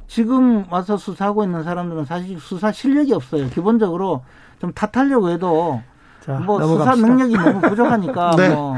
지금 0.06 0.64
와서 0.70 0.96
수사하고 0.96 1.44
있는 1.44 1.62
사람들은 1.62 2.04
사실 2.06 2.40
수사 2.40 2.72
실력이 2.72 3.12
없어요. 3.12 3.48
기본적으로 3.50 4.24
좀 4.60 4.72
탓하려고 4.72 5.30
해도 5.30 5.82
자, 6.24 6.34
뭐 6.34 6.60
수사 6.60 6.94
넘어갑시다. 6.94 7.06
능력이 7.08 7.34
너무 7.34 7.60
부족하니까 7.60 8.34
네. 8.38 8.48
뭐 8.50 8.76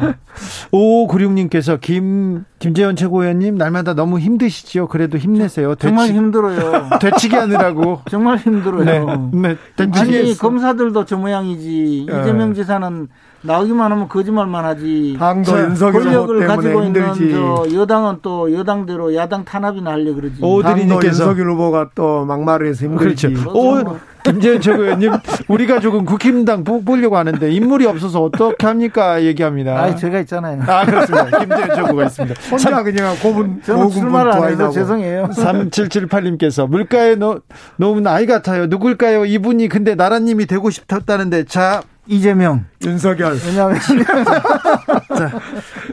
오구육님께서 0.71 1.77
김 1.77 2.45
김재원 2.59 2.97
최고위원님 2.97 3.57
날마다 3.57 3.95
너무 3.95 4.19
힘드시지요. 4.19 4.89
그래도 4.89 5.19
힘내세요. 5.19 5.75
정말 5.75 6.07
되치, 6.07 6.19
힘들어요. 6.19 6.89
되치기 7.01 7.37
하느라고. 7.37 8.01
정말 8.11 8.39
힘들어요. 8.39 8.85
네, 9.33 9.57
네. 9.77 9.91
아니 9.93 10.37
검사들도 10.39 11.05
저 11.05 11.19
모양이지 11.19 12.07
예. 12.11 12.21
이재명 12.21 12.55
지사는 12.55 13.09
나오기만 13.47 13.93
하면 13.93 14.09
거짓말만 14.09 14.65
하지. 14.65 15.17
당도 15.19 15.51
자, 15.53 15.63
윤석열 15.65 16.01
후보 16.03 16.05
권력을 16.27 16.47
가지고 16.47 16.63
때문에 16.63 16.87
있는 16.87 17.13
힘들지. 17.15 17.33
저 17.33 17.67
여당은 17.75 18.17
또 18.23 18.53
여당대로 18.53 19.15
야당 19.15 19.45
탄압이나 19.45 19.91
하려 19.93 20.15
그러지. 20.15 20.37
오, 20.43 20.63
오드리님께서- 20.63 21.05
윤석열 21.05 21.51
후보가 21.51 21.91
또 21.95 22.25
막말해서 22.25 22.89
그렇죠. 22.91 23.29
힘들지. 23.29 23.49
오, 23.51 23.99
김재현 24.25 24.59
최고위원님, 24.63 25.13
우리 25.49 25.67
가족은 25.67 26.07
국힘당 26.07 26.65
뽑- 26.65 26.83
보려고 26.87 27.19
하는데 27.19 27.51
인물이 27.53 27.85
없어서 27.87 28.23
어떻게 28.23 28.67
합니까? 28.67 29.23
얘기합니다. 29.23 29.79
아, 29.79 29.95
제가 29.95 30.21
있잖아요. 30.21 30.63
아, 30.67 30.87
그렇습니다. 30.87 31.39
김재현 31.41 31.75
최고가 31.75 32.05
있습니다. 32.07 32.41
혼자 32.51 32.83
그냥 32.83 33.15
고분 33.23 33.61
저는 33.63 33.83
고군분 33.85 33.91
출마를 34.01 34.33
안 34.33 34.45
해서. 34.49 34.71
죄송해요. 34.71 35.29
3778님께서 35.35 36.67
물가에 36.69 37.17
놓, 37.17 37.43
놓은 37.77 38.07
아이 38.07 38.25
같아요. 38.25 38.67
누굴까요? 38.67 39.27
이분이 39.27 39.69
근데 39.69 39.95
나라님이 39.95 40.47
되고 40.47 40.71
싶었다는데 40.71 41.45
자 41.45 41.83
이재명. 42.07 42.67
윤석열 42.85 43.39
왜냐하면 43.47 43.79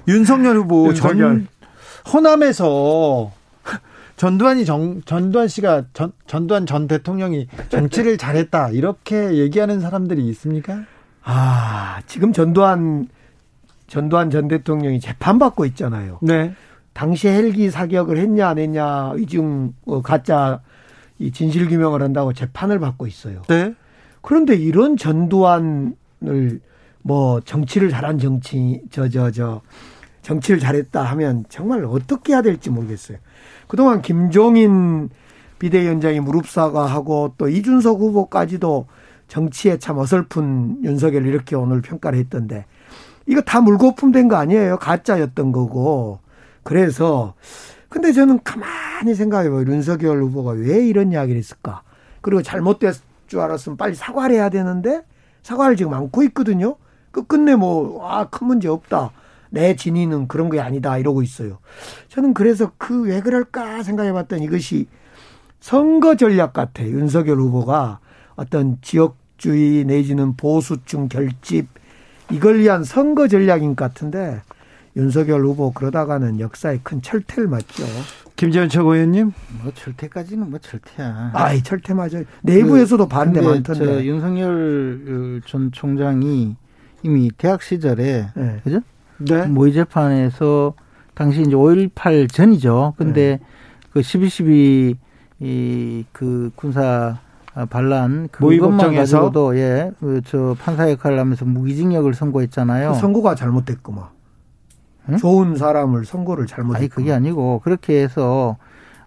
윤석열 0.07 0.57
후보 0.57 0.87
윤석열. 0.87 1.45
전 2.03 2.13
호남에서 2.13 3.31
전두환이 4.17 4.65
정, 4.65 5.01
전두환 5.03 5.47
씨가 5.47 5.85
전, 5.93 6.11
전두환 6.27 6.65
전 6.65 6.87
대통령이 6.87 7.47
정치를 7.69 8.17
잘했다 8.17 8.69
이렇게 8.69 9.37
얘기하는 9.37 9.79
사람들이 9.79 10.27
있습니까? 10.29 10.83
아 11.23 12.01
지금 12.07 12.33
전두환 12.33 13.07
전두환 13.87 14.29
전 14.29 14.47
대통령이 14.47 14.99
재판 14.99 15.39
받고 15.39 15.65
있잖아요. 15.65 16.19
네. 16.21 16.53
당시 16.93 17.29
헬기 17.29 17.69
사격을 17.69 18.17
했냐 18.17 18.49
안 18.49 18.57
했냐 18.57 19.13
이중 19.17 19.73
어, 19.85 20.01
가짜 20.01 20.59
이 21.17 21.31
진실 21.31 21.67
규명을 21.67 22.01
한다고 22.01 22.33
재판을 22.33 22.79
받고 22.79 23.07
있어요. 23.07 23.43
네. 23.47 23.73
그런데 24.21 24.55
이런 24.55 24.97
전두환 24.97 25.95
을 26.27 26.61
뭐 27.03 27.41
정치를 27.41 27.89
잘한 27.89 28.19
정치 28.19 28.83
저 28.91 29.09
저 29.09 29.31
저 29.31 29.61
정치를 30.21 30.59
잘했다 30.59 31.01
하면 31.01 31.45
정말 31.49 31.83
어떻게 31.83 32.33
해야 32.33 32.43
될지 32.43 32.69
모르겠어요. 32.69 33.17
그동안 33.67 34.03
김종인 34.03 35.09
비대위원장이 35.57 36.19
무릎 36.19 36.47
사과하고 36.47 37.33
또 37.39 37.49
이준석 37.49 37.99
후보까지도 37.99 38.85
정치에 39.27 39.77
참 39.79 39.97
어설픈 39.97 40.83
윤석열 40.83 41.25
이렇게 41.25 41.55
오늘 41.55 41.81
평가를 41.81 42.19
했던데 42.19 42.65
이거 43.25 43.41
다 43.41 43.61
물거품된 43.61 44.27
거 44.27 44.35
아니에요? 44.35 44.77
가짜였던 44.77 45.51
거고. 45.51 46.19
그래서 46.63 47.33
근데 47.89 48.11
저는 48.11 48.41
가만히 48.43 49.15
생각해봐요. 49.15 49.61
윤석열 49.61 50.21
후보가 50.21 50.51
왜 50.51 50.85
이런 50.85 51.11
이야기를 51.11 51.37
했을까? 51.39 51.81
그리고 52.21 52.43
잘못됐 52.43 52.95
줄 53.27 53.39
알았으면 53.39 53.77
빨리 53.77 53.95
사과를 53.95 54.35
해야 54.35 54.49
되는데 54.49 55.01
사과를 55.43 55.75
지금 55.75 55.93
안고 55.93 56.23
있거든요. 56.23 56.75
끝끝내 57.11 57.55
뭐, 57.55 58.07
아, 58.07 58.25
큰 58.29 58.47
문제 58.47 58.67
없다. 58.67 59.11
내 59.49 59.75
진위는 59.75 60.27
그런 60.27 60.49
게 60.49 60.59
아니다. 60.61 60.97
이러고 60.97 61.21
있어요. 61.23 61.57
저는 62.07 62.33
그래서 62.33 62.71
그 62.77 63.03
왜 63.03 63.19
그럴까 63.21 63.83
생각해 63.83 64.13
봤더니 64.13 64.45
이것이 64.45 64.87
선거 65.59 66.15
전략 66.15 66.53
같아. 66.53 66.83
윤석열 66.83 67.37
후보가 67.37 67.99
어떤 68.35 68.77
지역주의 68.81 69.83
내지는 69.85 70.35
보수층 70.37 71.09
결집 71.09 71.67
이걸 72.31 72.59
위한 72.59 72.83
선거 72.85 73.27
전략인 73.27 73.75
것 73.75 73.83
같은데 73.85 74.41
윤석열 74.95 75.45
후보 75.45 75.71
그러다가는 75.71 76.39
역사에 76.39 76.79
큰 76.83 77.01
철퇴를 77.01 77.47
맞죠. 77.47 77.83
김재현 78.35 78.69
최고위원님. 78.69 79.31
뭐 79.61 79.71
철퇴까지는 79.73 80.49
뭐 80.49 80.59
철퇴야. 80.59 81.31
아이 81.33 81.61
철퇴 81.61 81.93
맞아요. 81.93 82.23
내부에서도 82.41 83.07
반대 83.07 83.39
근데 83.39 83.55
많던데. 83.55 83.85
저 83.85 84.03
윤석열 84.03 85.41
전 85.45 85.71
총장이 85.71 86.55
이미 87.03 87.31
대학 87.37 87.61
시절에 87.61 88.27
네. 88.35 88.59
그죠? 88.63 88.81
네. 89.19 89.45
모의 89.45 89.73
재판에서 89.73 90.73
당시 91.13 91.41
이제 91.41 91.51
5.18 91.51 92.31
전이죠. 92.31 92.95
근데 92.97 93.37
네. 93.37 93.39
그 93.91 93.99
12.12 94.01 94.95
이 95.43 96.05
그 96.11 96.51
군사 96.55 97.17
반란 97.69 98.29
모의 98.39 98.59
그것만 98.59 98.77
법정에서? 98.77 99.17
가지고도 99.21 99.57
예, 99.57 99.91
그저 99.99 100.55
판사 100.59 100.89
역할을 100.91 101.19
하면서 101.19 101.45
무기징역을 101.45 102.13
선고했잖아요. 102.13 102.91
그 102.93 102.97
선고가 102.99 103.33
잘못됐구만. 103.35 104.05
응? 105.11 105.17
좋은 105.17 105.55
사람을 105.55 106.05
선고를 106.05 106.47
잘못했고. 106.47 106.77
아니 106.77 106.87
그게 106.87 107.11
아니고 107.13 107.61
그렇게 107.63 108.01
해서 108.01 108.57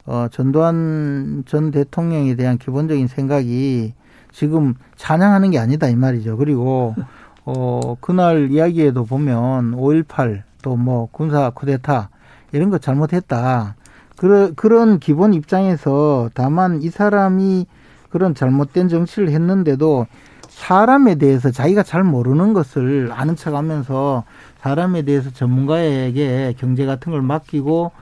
어 0.06 0.28
전두환 0.30 1.44
전 1.46 1.70
대통령에 1.70 2.34
대한 2.34 2.58
기본적인 2.58 3.06
생각이 3.08 3.94
지금 4.32 4.75
찬양하는 4.96 5.50
게 5.50 5.58
아니다 5.58 5.88
이 5.88 5.96
말이죠. 5.96 6.37
그리고 6.37 6.94
어 7.44 7.96
그날 8.00 8.50
이야기에도 8.50 9.04
보면 9.04 9.73
5.18 9.73 10.42
또 10.62 10.76
뭐 10.76 11.08
군사 11.12 11.50
쿠데타 11.50 12.08
이런 12.52 12.70
거 12.70 12.78
잘못했다. 12.78 13.76
그런 14.16 14.54
그런 14.54 14.99
기본 14.99 15.34
입장에서 15.34 16.30
다만 16.34 16.80
이 16.82 16.88
사람이 16.88 17.66
그런 18.11 18.34
잘못된 18.34 18.88
정치를 18.88 19.30
했는데도 19.30 20.06
사람에 20.49 21.16
대해서 21.16 21.50
자기가 21.50 21.82
잘 21.82 22.04
모르는 22.04 22.52
것을 22.52 23.11
아는 23.12 23.34
척하면서 23.34 24.25
사람에 24.64 25.02
대해서 25.02 25.30
전문가에게 25.30 26.54
경제 26.56 26.87
같은 26.87 27.12
걸 27.12 27.21
맡기고 27.21 27.92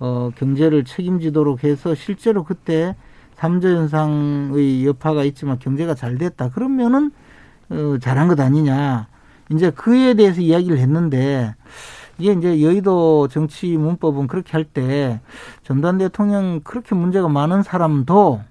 어 0.00 0.30
경제를 0.36 0.84
책임지도록 0.84 1.64
해서 1.64 1.94
실제로 1.94 2.44
그때 2.44 2.94
삼조 3.36 3.68
현상의 3.68 4.86
여파가 4.86 5.24
있지만 5.24 5.58
경제가 5.58 5.94
잘 5.94 6.18
됐다. 6.18 6.50
그러면은 6.50 7.10
어 7.70 7.96
잘한 8.00 8.28
것 8.28 8.38
아니냐. 8.38 9.08
이제 9.50 9.70
그에 9.70 10.12
대해서 10.14 10.42
이야기를 10.42 10.78
했는데 10.78 11.54
이게 12.18 12.32
이제 12.32 12.60
여의도 12.62 13.28
정치 13.28 13.76
문법은 13.78 14.26
그렇게 14.26 14.52
할 14.52 14.64
때 14.64 15.20
전두환 15.64 15.96
대통령 15.98 16.60
그렇게 16.62 16.94
문제가 16.94 17.28
많은 17.28 17.62
사람도 17.62 18.42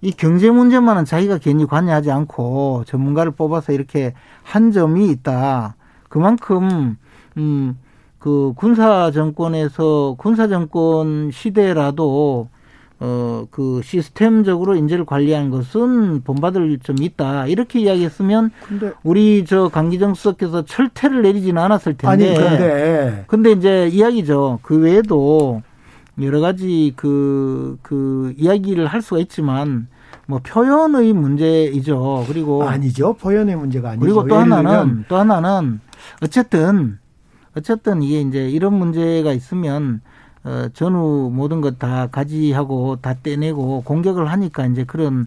이 0.00 0.10
경제 0.12 0.50
문제만은 0.50 1.04
자기가 1.04 1.38
괜히 1.38 1.66
관여하지 1.66 2.10
않고 2.10 2.84
전문가를 2.86 3.32
뽑아서 3.32 3.72
이렇게 3.72 4.14
한 4.42 4.72
점이 4.72 5.10
있다. 5.10 5.76
그만큼 6.12 6.96
음 7.36 7.76
그 8.22 8.52
군사 8.54 9.10
정권에서 9.10 10.14
군사 10.16 10.46
정권 10.46 11.32
시대라도 11.32 12.48
어, 13.00 13.46
그 13.50 13.80
시스템적으로 13.82 14.76
인재를 14.76 15.04
관리하는 15.04 15.50
것은 15.50 16.22
본받을 16.22 16.78
점이 16.84 17.04
있다. 17.04 17.48
이렇게 17.48 17.80
이야기했으면 17.80 18.52
우리 19.02 19.44
저 19.44 19.68
강기정 19.68 20.14
수석께서 20.14 20.64
철퇴를 20.64 21.22
내리지는 21.22 21.60
않았을 21.60 21.96
텐데. 21.96 22.06
아니 22.06 22.38
근데 22.38 23.24
근데 23.26 23.50
이제 23.50 23.88
이야기죠. 23.88 24.60
그 24.62 24.78
외에도 24.78 25.62
여러 26.20 26.38
가지 26.38 26.92
그, 26.94 27.76
그 27.82 28.34
이야기를 28.36 28.86
할 28.86 29.02
수가 29.02 29.20
있지만 29.22 29.88
뭐 30.26 30.38
표현의 30.44 31.12
문제이죠. 31.12 32.26
그리고 32.28 32.62
아니죠. 32.62 33.14
포연의 33.14 33.56
문제가 33.56 33.90
아니죠. 33.90 34.04
그리고 34.04 34.28
또 34.28 34.36
하나는 34.36 35.04
또 35.08 35.16
하나는 35.16 35.80
어쨌든 36.22 36.98
어쨌든 37.56 38.02
이게 38.02 38.20
이제 38.20 38.48
이런 38.48 38.74
문제가 38.74 39.32
있으면 39.32 40.00
어 40.44 40.68
전후 40.72 41.30
모든 41.32 41.60
것 41.60 41.78
다 41.78 42.08
가지하고 42.08 42.96
다 43.00 43.14
떼내고 43.22 43.82
공격을 43.84 44.30
하니까 44.30 44.66
이제 44.66 44.84
그런 44.84 45.26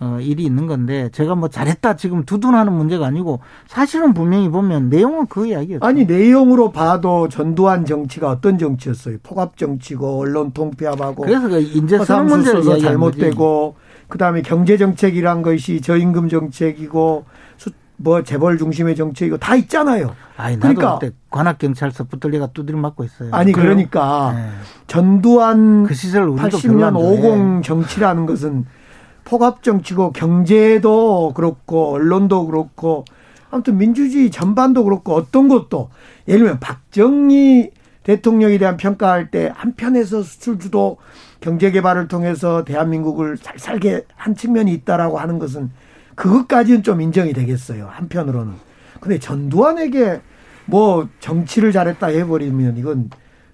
어 0.00 0.18
일이 0.20 0.44
있는 0.44 0.66
건데 0.66 1.08
제가 1.12 1.34
뭐 1.34 1.48
잘했다 1.48 1.96
지금 1.96 2.24
두둔하는 2.24 2.72
문제가 2.72 3.06
아니고 3.06 3.40
사실은 3.66 4.12
분명히 4.12 4.48
보면 4.50 4.88
내용은 4.90 5.26
그 5.26 5.46
이야기였죠. 5.46 5.84
아니 5.86 6.04
내용으로 6.04 6.70
봐도 6.72 7.28
전두환 7.28 7.84
정치가 7.86 8.28
어떤 8.30 8.58
정치였어요? 8.58 9.18
폭압 9.22 9.56
정치고 9.56 10.20
언론 10.20 10.50
통폐합하고 10.52 11.24
그래서 11.24 11.48
그 11.48 11.60
인재 11.60 11.96
이야기한 12.72 13.00
거지. 13.00 13.18
잘못되고 13.20 13.76
그다음에 14.08 14.42
경제 14.42 14.76
정책이란 14.76 15.42
것이 15.42 15.80
저임금 15.80 16.28
정책이고 16.28 17.24
수- 17.56 17.70
뭐 17.98 18.22
재벌 18.22 18.58
중심의 18.58 18.94
정책이고 18.96 19.38
다 19.38 19.54
있잖아요. 19.56 20.14
아니 20.36 20.56
나도 20.56 20.74
그러니까- 20.74 21.16
관악 21.30 21.58
경찰서 21.58 22.04
붙들려가 22.04 22.48
두드려 22.48 22.78
맞고 22.78 23.04
있어요. 23.04 23.30
아니 23.32 23.52
그래요? 23.52 23.68
그러니까 23.70 24.32
네. 24.36 24.48
전두환 24.86 25.84
그 25.84 25.94
시절 25.94 26.24
우리도 26.28 26.48
80년 26.58 26.62
별로 26.62 26.84
안 26.86 26.94
좋아해. 26.94 27.40
50 27.58 27.62
정치라는 27.64 28.26
것은 28.26 28.66
폭압 29.24 29.62
정치고 29.62 30.12
경제도 30.12 31.32
그렇고 31.34 31.94
언론도 31.94 32.46
그렇고 32.46 33.04
아무튼 33.50 33.78
민주주의 33.78 34.30
전반도 34.30 34.84
그렇고 34.84 35.14
어떤 35.14 35.48
것도 35.48 35.90
예를 36.28 36.40
들면 36.40 36.60
박정희 36.60 37.70
대통령에 38.02 38.58
대한 38.58 38.76
평가할 38.76 39.30
때 39.30 39.50
한편에서 39.54 40.22
수출 40.22 40.58
주도 40.58 40.98
경제 41.40 41.70
개발을 41.70 42.08
통해서 42.08 42.64
대한민국을 42.64 43.36
잘 43.36 43.58
살게 43.58 44.04
한 44.14 44.34
측면이 44.36 44.72
있다라고 44.72 45.18
하는 45.18 45.38
것은 45.38 45.70
그것까지는 46.16 46.82
좀 46.82 47.00
인정이 47.00 47.32
되겠어요. 47.32 47.88
한편으로는. 47.90 48.54
근데 49.00 49.18
전두환에게 49.18 50.20
뭐 50.64 51.08
정치를 51.20 51.70
잘했다 51.70 52.08
해버리면 52.08 52.76
이건 52.78 53.10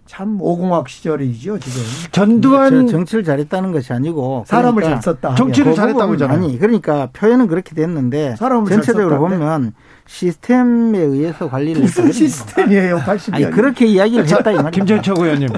참 0.07 0.39
오공학 0.41 0.89
시절이죠 0.89 1.59
지금. 1.59 1.81
전두환 2.11 2.87
저 2.87 2.93
정치를 2.93 3.25
잘했다는 3.25 3.73
것이 3.73 3.93
아니고 3.93 4.45
사람을 4.47 4.83
그러니까 4.83 5.01
잘 5.01 5.15
썼다. 5.15 5.35
정치를 5.35 5.73
그 5.73 5.77
잘했다고 5.77 6.13
했잖아요. 6.15 6.37
아니 6.37 6.59
그러니까 6.59 7.09
표현은 7.13 7.47
그렇게 7.49 7.75
됐는데 7.75 8.37
사람을 8.37 8.69
잘 8.69 8.79
전체적으로? 8.79 9.19
보면 9.19 9.75
시스템에 10.07 10.99
의해서 10.99 11.49
관리를 11.49 11.83
무슨 11.83 12.05
했다. 12.05 12.13
시스템이에요, 12.13 12.99
80년. 12.99 13.35
아니 13.35 13.51
그렇게 13.51 13.87
이야기를 13.87 14.25
했다 14.27 14.51
이 14.51 14.55
말이야. 14.57 14.71
김재철 14.71 15.19
의원님. 15.19 15.49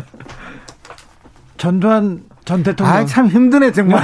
전두환 1.56 2.22
전 2.44 2.62
대통령. 2.62 2.94
아 2.94 3.04
참 3.06 3.26
힘드네 3.26 3.72
정말. 3.72 4.02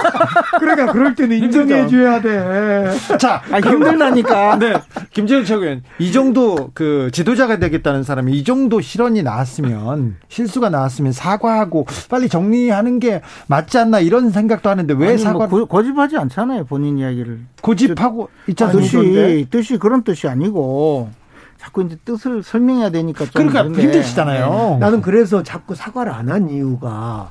그러니까 0.58 0.92
그럴 0.92 1.14
때는 1.14 1.36
인정해 1.36 1.86
줘야 1.86 2.20
돼. 2.22 2.90
자, 3.18 3.42
아 3.50 3.58
힘들다니까. 3.60 4.56
네, 4.60 4.72
김재철 5.12 5.44
최고위원. 5.44 5.82
이 5.98 6.10
정도 6.10 6.70
그 6.72 7.10
지도자가 7.12 7.58
되겠다는 7.58 8.02
사람이 8.02 8.32
이 8.32 8.44
정도 8.44 8.80
실언이 8.80 9.22
나왔으면 9.22 10.16
실수가 10.28 10.70
나왔으면 10.70 11.12
사과하고 11.12 11.86
빨리 12.08 12.28
정리하는 12.30 12.98
게 12.98 13.20
맞지 13.46 13.76
않나 13.78 14.00
이런 14.00 14.30
생각도 14.30 14.70
하는데 14.70 14.94
왜 14.94 15.18
사과 15.18 15.46
뭐 15.46 15.60
고, 15.60 15.66
고집하지 15.66 16.16
않잖아요 16.16 16.64
본인 16.64 16.96
이야기를. 16.98 17.40
고집하고 17.60 18.28
있지 18.48 18.64
뜻이 18.64 18.76
않습니까? 18.96 19.50
뜻이 19.50 19.76
그런 19.78 20.02
뜻이 20.02 20.28
아니고 20.28 21.10
자꾸 21.58 21.82
이제 21.82 21.96
뜻을 22.04 22.42
설명해야 22.42 22.88
되니까 22.90 23.26
좀 23.26 23.48
그러니까. 23.48 23.80
힘드시잖아요. 23.80 24.78
나는 24.80 25.02
그래서 25.02 25.42
자꾸 25.42 25.74
사과를 25.74 26.10
안 26.12 26.30
한 26.30 26.48
이유가 26.48 27.30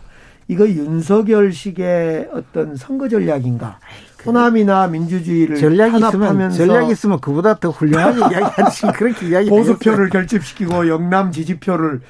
이거 0.52 0.68
윤석열식의 0.68 2.28
어떤 2.34 2.76
선거 2.76 3.08
전략인가? 3.08 3.80
호남이나 4.26 4.88
민주주의를 4.88 5.56
전략이 5.56 5.98
있으면 5.98 6.52
전략이 6.52 6.92
있으면 6.92 7.22
그보다 7.22 7.54
더 7.54 7.70
훌륭하게 7.70 8.20
이야기하지. 8.36 8.88
그렇게 8.98 9.28
이야기 9.30 9.50
보수표를 9.50 10.10
결집시키고 10.10 10.90
영남 10.90 11.32
지지표를 11.32 12.02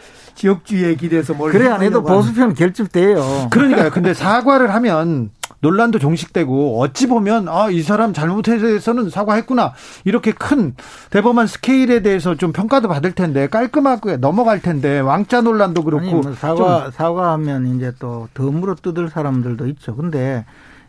지역주의에 0.42 0.96
기대서 0.96 1.36
뭘 1.36 1.52
그래 1.52 1.68
안 1.68 1.84
해도 1.84 2.02
보수표는 2.02 2.56
결집돼요. 2.56 3.50
그러니까요. 3.52 3.92
근데 3.92 4.14
사과를 4.16 4.74
하면 4.74 5.30
논란도 5.60 6.00
종식되고 6.00 6.82
어찌 6.82 7.06
보면 7.08 7.48
아 7.48 7.70
이 7.70 7.84
사람 7.84 8.12
잘못해서는 8.14 9.12
사과했구나 9.12 9.74
이렇게 10.04 10.32
큰 10.32 10.74
대범한 11.12 11.46
스케일에 11.46 12.02
대해서 12.02 12.34
좀 12.36 12.52
평가도 12.52 12.88
받을 12.88 13.12
텐데 13.12 13.48
깔끔하게 13.48 14.18
넘어갈 14.18 14.60
텐데 14.62 15.00
왕자 15.00 15.42
논란도 15.42 15.84
그렇고 15.84 16.04
아니, 16.04 16.14
뭐 16.14 16.34
사과 16.34 16.90
사과하면 16.92 17.76
이제 17.76 17.94
또더 18.00 18.44
물어 18.52 18.76
뜯을 18.76 19.10
사람들도 19.10 19.68
있죠. 19.68 19.96
근데 19.96 20.44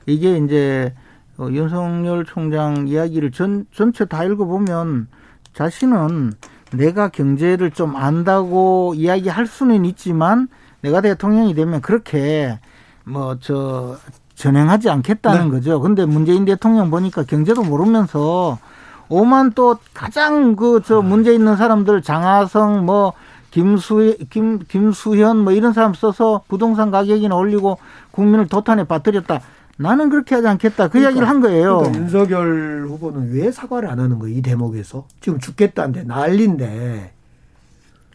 이게 0.07 0.39
이제 0.39 0.95
어, 1.37 1.49
윤석열 1.51 2.25
총장 2.25 2.89
이야기를 2.89 3.33
전 3.33 3.67
전체 3.75 4.07
다 4.07 4.25
읽어보면 4.25 5.09
자신은 5.53 6.33
내가 6.75 7.09
경제를 7.09 7.71
좀 7.71 7.97
안다고 7.97 8.95
이야기할 8.97 9.47
수는 9.47 9.85
있지만 9.85 10.49
내가 10.81 11.01
대통령이 11.01 11.55
되면 11.55 11.81
그렇게 11.81 12.59
뭐 13.05 13.37
저 13.41 13.97
전행하지 14.35 14.89
않겠다는 14.91 15.51
거죠. 15.51 15.81
근데 15.81 16.05
문재인 16.07 16.45
대통령 16.45 16.91
보니까 16.91 17.23
경제도 17.25 17.63
모르면서 17.63 18.59
오만 19.09 19.53
또 19.53 19.77
가장 19.95 20.57
그 20.57 20.81
저 20.85 21.03
문제 21.03 21.33
있는 21.35 21.57
사람들 21.57 22.03
장하성 22.03 22.87
뭐 22.87 23.13
김수 23.51 24.17
김 24.31 24.59
김수현 24.61 25.37
뭐 25.39 25.53
이런 25.53 25.73
사람 25.75 25.93
써서 25.95 26.43
부동산 26.49 26.91
가격이나 26.91 27.37
올리고 27.37 27.79
국민을 28.11 28.49
도탄에 28.49 28.85
빠뜨렸다. 28.85 29.41
나는 29.83 30.09
그렇게 30.09 30.35
하지 30.35 30.47
않겠다. 30.47 30.89
그 30.89 31.01
이야기를 31.01 31.29
한 31.29 31.41
거예요. 31.41 31.79
그러니까 31.79 32.01
윤석열 32.01 32.87
후보는 32.89 33.33
왜 33.33 33.51
사과를 33.51 33.91
안 33.91 34.01
하는 34.01 34.19
거예요? 34.19 34.37
이 34.37 34.43
대목에서 34.43 35.07
지금 35.21 35.39
죽겠다는데 35.39 36.05
난리인데 36.05 37.13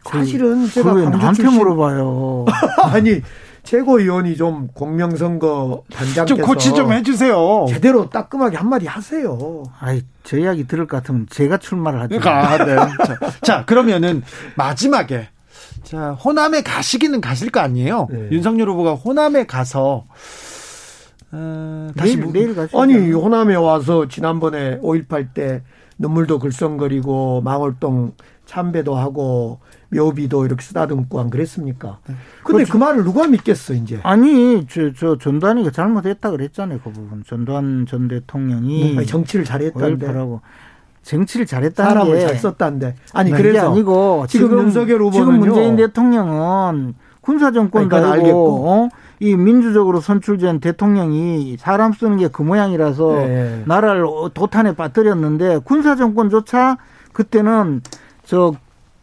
사실은 0.04 0.66
제가 0.68 0.92
광주 0.94 1.10
나한테 1.10 1.42
출신 1.42 1.58
물어봐요. 1.58 2.46
아니 2.92 3.22
최고위원이 3.62 4.36
좀 4.36 4.68
공명선거 4.68 5.84
단장께서 5.92 6.24
좀 6.26 6.40
고치 6.40 6.72
좀 6.72 6.92
해주세요. 6.92 7.66
제대로 7.68 8.08
따끔하게 8.08 8.56
한마디 8.56 8.86
하세요. 8.86 9.64
아이 9.78 10.02
저 10.24 10.38
이야기 10.38 10.66
들을 10.66 10.86
것 10.86 10.96
같으면 10.98 11.26
제가 11.28 11.58
출마를 11.58 12.00
하죠. 12.00 12.18
그러니까 12.18 12.52
아, 12.52 12.64
네. 12.64 12.76
자, 12.76 13.18
자, 13.42 13.64
그러면은 13.66 14.22
마지막에 14.54 15.28
자 15.82 16.12
호남에 16.12 16.62
가시기는 16.62 17.20
가실 17.20 17.50
거 17.50 17.60
아니에요? 17.60 18.08
네. 18.10 18.28
윤석열 18.32 18.70
후보가 18.70 18.94
호남에 18.94 19.44
가서 19.46 20.06
어, 21.32 21.88
다시 21.96 22.16
내일 22.16 22.26
무- 22.26 22.32
내일 22.32 22.54
가시죠. 22.54 22.80
아니 22.80 23.12
호남에 23.12 23.54
와서 23.54 24.08
지난번에 24.08 24.78
5.18 24.80 25.34
때 25.34 25.62
눈물도 25.98 26.38
글썽거리고 26.38 27.42
망월동 27.42 28.12
참배도 28.46 28.94
하고 28.94 29.58
묘비도 29.90 30.46
이렇게 30.46 30.62
쓰다듬고 30.64 31.20
안 31.20 31.28
그랬습니까? 31.28 31.98
근데 32.44 32.64
그 32.64 32.76
말을 32.78 33.04
누가 33.04 33.26
믿겠어 33.26 33.74
이제? 33.74 34.00
아니 34.02 34.66
저, 34.70 34.92
저 34.94 35.18
전두환이가 35.18 35.70
잘못했다 35.70 36.30
그랬잖아요 36.30 36.78
그 36.82 36.90
부분. 36.92 37.24
전두환 37.26 37.84
전 37.86 38.08
대통령이 38.08 38.96
아니, 38.96 39.06
정치를 39.06 39.44
잘했다는데 39.44 40.06
5.18하고 40.06 40.40
정치를 41.02 41.46
잘했다는 41.46 41.90
사람을 41.90 42.14
게잘 42.14 42.36
썼다는데 42.36 42.94
아니 43.12 43.30
그래서 43.30 43.70
아니고 43.70 44.26
지금 44.28 44.58
윤석열 44.60 45.00
후보는요. 45.02 45.12
지금 45.12 45.38
문재인 45.40 45.76
대통령은 45.76 46.94
군사 47.20 47.50
정권도 47.50 47.96
아니, 47.96 48.04
아니고 48.06 48.18
알겠고. 48.22 48.68
어? 48.70 48.88
이 49.20 49.34
민주적으로 49.36 50.00
선출된 50.00 50.60
대통령이 50.60 51.56
사람 51.58 51.92
쓰는 51.92 52.18
게 52.18 52.28
그 52.28 52.42
모양이라서 52.42 53.12
네. 53.26 53.62
나라를 53.66 54.06
도탄에 54.34 54.74
빠뜨렸는데 54.76 55.58
군사 55.64 55.96
정권조차 55.96 56.78
그때는 57.12 57.80
저 58.24 58.52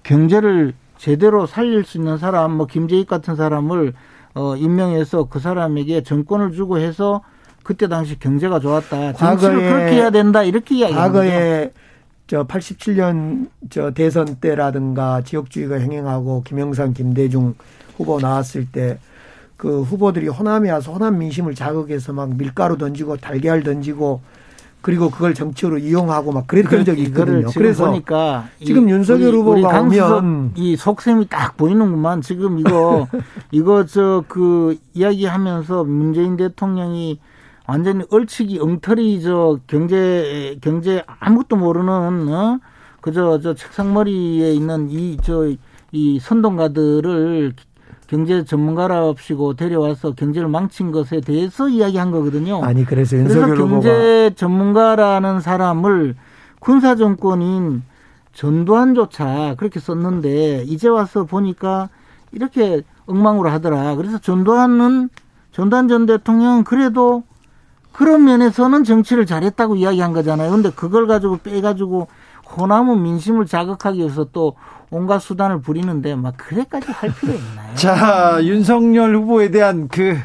경제를 0.03 0.73
제대로 0.97 1.45
살릴 1.45 1.83
수 1.83 1.97
있는 1.97 2.17
사람, 2.17 2.51
뭐 2.53 2.65
김재익 2.67 3.07
같은 3.07 3.35
사람을 3.35 3.93
어 4.35 4.55
임명해서 4.55 5.25
그 5.25 5.39
사람에게 5.39 6.03
정권을 6.03 6.51
주고 6.51 6.77
해서 6.77 7.21
그때 7.63 7.87
당시 7.87 8.17
경제가 8.19 8.59
좋았다. 8.59 9.13
정치를 9.13 9.55
과거에- 9.59 9.69
그렇게 9.69 9.91
해야 9.95 10.09
된다. 10.11 10.43
이렇게 10.43 10.79
거죠. 10.79 10.93
과거에 10.95 11.71
저 12.27 12.43
87년 12.45 13.47
저 13.69 13.91
대선 13.91 14.35
때라든가 14.39 15.21
지역주의가 15.21 15.75
행행하고 15.75 16.43
김영삼, 16.43 16.93
김대중 16.93 17.55
후보 17.97 18.19
나왔을 18.19 18.67
때 18.71 18.97
그 19.57 19.81
후보들이 19.81 20.27
호남에 20.27 20.69
와서 20.71 20.91
호남 20.91 21.17
민심을 21.19 21.55
자극해서 21.55 22.13
막 22.13 22.35
밀가루 22.35 22.77
던지고 22.77 23.17
달걀 23.17 23.63
던지고 23.63 24.21
그리고 24.81 25.09
그걸 25.09 25.33
정치로 25.33 25.79
이용하고 25.79 26.31
막 26.31 26.45
그랬던 26.45 26.85
적이 26.85 27.03
있거든요. 27.03 27.47
그래서 27.55 27.87
보니까 27.87 28.45
이 28.59 28.65
지금 28.65 28.87
윤석열 28.89 29.29
우리- 29.29 29.37
후보가 29.37 29.81
우리 29.81 29.99
오면 29.99 30.51
이 30.55 30.75
속셈이 30.75 31.27
딱 31.27 31.57
보이는구만. 31.57 32.21
지금 32.21 32.59
이거 32.59 33.07
이거 33.51 33.85
저 33.85 34.23
그 34.27 34.77
이야기하면서 34.93 35.85
문재인 35.85 36.37
대통령이 36.37 37.19
완전히 37.67 38.03
얼치기 38.11 38.59
엉터리 38.59 39.21
저 39.23 39.57
경제 39.65 40.55
경제 40.61 41.03
아무것도 41.19 41.55
모르는 41.55 42.29
어 42.31 42.59
그저 43.01 43.39
저 43.41 43.55
책상머리에 43.55 44.53
있는 44.53 44.87
이 44.91 45.17
저이 45.17 45.57
선동가들을 46.21 47.53
경제 48.07 48.43
전문가랍시고 48.43 49.55
데려와서 49.55 50.13
경제를 50.13 50.47
망친 50.47 50.91
것에 50.91 51.21
대해서 51.21 51.67
이야기한 51.67 52.11
거거든요. 52.11 52.63
아니 52.63 52.85
그래서 52.85 53.17
그래서 53.17 53.55
경제 53.55 54.31
전문가라는 54.35 55.41
사람을 55.41 56.15
군사 56.59 56.95
정권인 56.95 57.83
전두환조차 58.33 59.55
그렇게 59.57 59.79
썼는데 59.79 60.63
이제 60.67 60.87
와서 60.87 61.23
보니까 61.23 61.89
이렇게 62.31 62.81
엉망으로 63.05 63.49
하더라. 63.49 63.95
그래서 63.95 64.17
전두환은 64.19 65.09
전두환 65.51 65.87
전 65.87 66.05
대통령 66.05 66.57
은 66.57 66.63
그래도 66.63 67.23
그런 67.91 68.25
면에서는 68.25 68.83
정치를 68.83 69.25
잘했다고 69.25 69.77
이야기한 69.77 70.11
거잖아요. 70.11 70.51
근데 70.51 70.69
그걸 70.69 71.07
가지고 71.07 71.37
빼가지고 71.37 72.07
호남은 72.57 73.01
민심을 73.01 73.45
자극하기 73.45 73.99
위해서 73.99 74.25
또 74.31 74.55
온갖 74.91 75.19
수단을 75.19 75.61
부리는데 75.61 76.15
막 76.15 76.35
그래까지 76.37 76.91
할 76.91 77.13
필요 77.13 77.33
있나요? 77.33 77.73
자, 77.75 78.39
윤석열 78.41 79.15
후보에 79.15 79.51
대한 79.51 79.87
그 79.87 80.17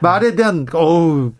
말에 0.00 0.34
대한 0.34 0.66
어우 0.72 1.32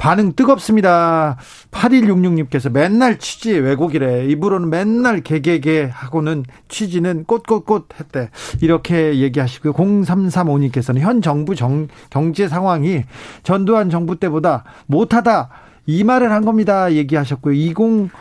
반응 0.00 0.32
뜨겁습니다. 0.32 1.36
8166님께서 1.72 2.72
맨날 2.72 3.18
취지 3.18 3.52
왜곡이래. 3.52 4.24
입으로는 4.28 4.70
맨날 4.70 5.20
개개개 5.20 5.90
하고는 5.92 6.44
취지는 6.68 7.24
꽃꽃꽃 7.24 8.00
했대. 8.00 8.30
이렇게 8.62 9.18
얘기하시고요. 9.18 9.74
0335님께서는 9.74 11.00
현 11.00 11.20
정부 11.20 11.54
정, 11.54 11.88
경제 12.08 12.48
상황이 12.48 13.04
전두환 13.42 13.90
정부 13.90 14.18
때보다 14.18 14.64
못하다. 14.86 15.50
이 15.90 16.04
말을 16.04 16.30
한 16.30 16.44
겁니다. 16.44 16.92
얘기하셨고요. 16.92 17.52
20 17.54 17.74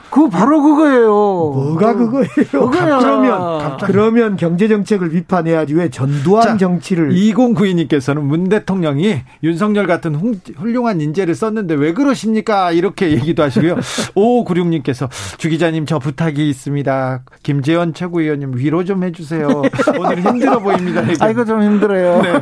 그거 0.09 0.27
바로 0.29 0.61
그거예요. 0.63 1.07
뭐가 1.07 1.93
그거예요? 1.93 2.25
그거야. 2.51 2.97
그러면 2.97 3.77
그러면 3.85 4.37
경제 4.37 4.67
정책을 4.67 5.09
비판해야지 5.11 5.75
왜 5.75 5.89
전두환 5.89 6.41
자, 6.43 6.57
정치를 6.57 7.11
2092님께서는 7.11 8.21
문 8.21 8.49
대통령이 8.49 9.21
윤석열 9.43 9.85
같은 9.85 10.15
훌- 10.15 10.39
훌륭한 10.57 10.99
인재를 10.99 11.35
썼는데 11.35 11.75
왜 11.75 11.93
그러십니까? 11.93 12.71
이렇게 12.71 13.11
얘기도 13.11 13.43
하시고요. 13.43 13.75
5596님께서 14.15 15.07
주 15.37 15.49
기자님 15.49 15.85
저 15.85 15.99
부탁이 15.99 16.49
있습니다. 16.49 17.21
김재원 17.43 17.93
최고위원님 17.93 18.53
위로 18.55 18.83
좀 18.83 19.03
해주세요. 19.03 19.47
오늘 19.99 20.21
힘들어 20.21 20.59
보입니다. 20.59 21.07
얘기. 21.07 21.17
아이고 21.19 21.45
좀 21.45 21.61
힘들어요. 21.61 22.21
네. 22.23 22.33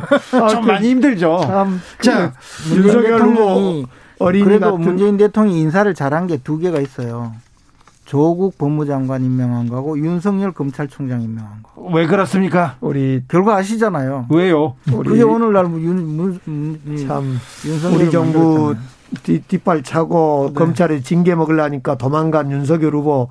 좀 0.50 0.66
많이 0.66 0.88
힘들죠. 0.90 1.40
참 1.42 1.80
자, 2.00 2.32
문재인 2.70 2.84
윤석열 2.86 3.20
후보 3.22 3.84
어린이 4.18 4.44
그래도 4.44 4.72
같은 4.72 4.80
문재인 4.84 5.16
대통령이 5.16 5.60
인사를 5.60 5.92
잘한 5.94 6.26
게 6.26 6.38
두 6.38 6.58
개가 6.58 6.80
있어요. 6.80 7.32
조국 8.04 8.56
법무장관 8.56 9.22
임명한 9.22 9.68
거하고 9.68 9.98
윤석열 9.98 10.52
검찰총장 10.52 11.20
임명한 11.20 11.62
거. 11.62 11.90
왜 11.92 12.06
그렇습니까? 12.06 12.76
우리 12.80 13.22
결과 13.28 13.56
아시잖아요. 13.56 14.26
왜요? 14.30 14.74
우리 14.92 15.10
그게 15.10 15.22
오늘날 15.22 15.66
뭐 15.66 15.78
윤, 15.80 15.96
문, 16.16 16.40
문, 16.46 16.80
이참 16.94 17.38
윤석열 17.66 18.00
우리 18.00 18.10
정부 18.10 18.74
뒷, 19.22 19.46
뒷발 19.46 19.82
차고 19.82 20.52
검찰에 20.54 21.00
징계 21.00 21.34
먹으려니까 21.34 21.96
도망간 21.96 22.50
윤석열 22.50 22.94
후보 22.94 23.28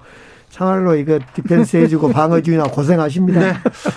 참말로 0.57 0.95
이거 0.95 1.19
디펜스 1.35 1.77
해주고 1.77 2.09
방어주의나 2.13 2.63
고생하십니다. 2.65 3.39
네. 3.39 3.53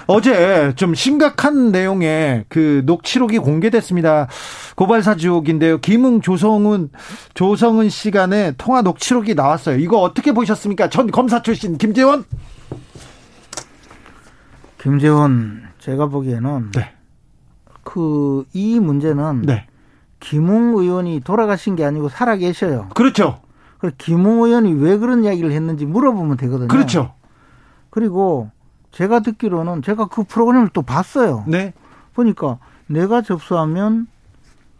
어제 0.07 0.75
좀 0.77 0.95
심각한 0.95 1.73
내용의 1.73 2.45
그 2.49 2.83
녹취록이 2.85 3.39
공개됐습니다. 3.39 4.29
고발사주옥인데요. 4.77 5.79
김웅 5.79 6.21
조성은 6.21 6.91
조성은 7.33 7.89
시간에 7.89 8.53
통화 8.59 8.83
녹취록이 8.83 9.35
나왔어요. 9.35 9.79
이거 9.79 10.01
어떻게 10.01 10.33
보셨습니까? 10.33 10.91
전 10.91 11.11
검사 11.11 11.41
출신 11.43 11.79
김재원. 11.79 12.25
김재원 14.79 15.63
제가 15.79 16.07
보기에는 16.09 16.73
네. 16.73 16.93
그이 17.85 18.81
문제는 18.81 19.43
네. 19.43 19.67
김웅 20.21 20.77
의원이 20.77 21.21
돌아가신 21.25 21.75
게 21.75 21.85
아니고 21.87 22.11
살아 22.11 22.37
계셔요. 22.37 22.91
그렇죠. 22.95 23.41
그래서 23.81 23.97
김웅 23.99 24.45
의원이 24.45 24.75
왜 24.75 24.99
그런 24.99 25.25
이야기를 25.25 25.53
했는지 25.53 25.87
물어보면 25.87 26.37
되거든요. 26.37 26.69
그렇죠. 26.69 27.15
그리고 27.89 28.51
제가 28.93 29.21
듣기로는 29.21 29.83
제가 29.83 30.07
그 30.07 30.23
프로그램을 30.25 30.69
또 30.73 30.83
봤어요. 30.83 31.45
네. 31.47 31.73
보니까 32.15 32.59
내가 32.87 33.23
접수하면 33.23 34.07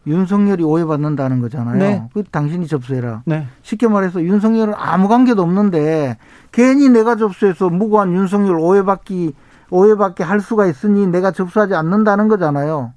윤석열이 0.07 0.63
오해받는다는 0.65 1.41
거잖아요. 1.41 1.79
네. 1.79 2.09
그 2.13 2.25
당신이 2.25 2.67
접수해라. 2.67 3.23
네. 3.25 3.47
쉽게 3.63 3.89
말해서 3.89 4.23
윤석열은 4.23 4.75
아무 4.77 5.09
관계도 5.09 5.43
없는데 5.43 6.17
괜히 6.53 6.89
내가 6.89 7.17
접수해서 7.17 7.71
무고한 7.71 8.13
윤석열 8.13 8.59
오해받기 8.59 9.35
오해받게 9.71 10.25
할 10.25 10.41
수가 10.41 10.67
있으니 10.67 11.07
내가 11.07 11.31
접수하지 11.31 11.75
않는다는 11.75 12.29
거잖아요. 12.29 12.93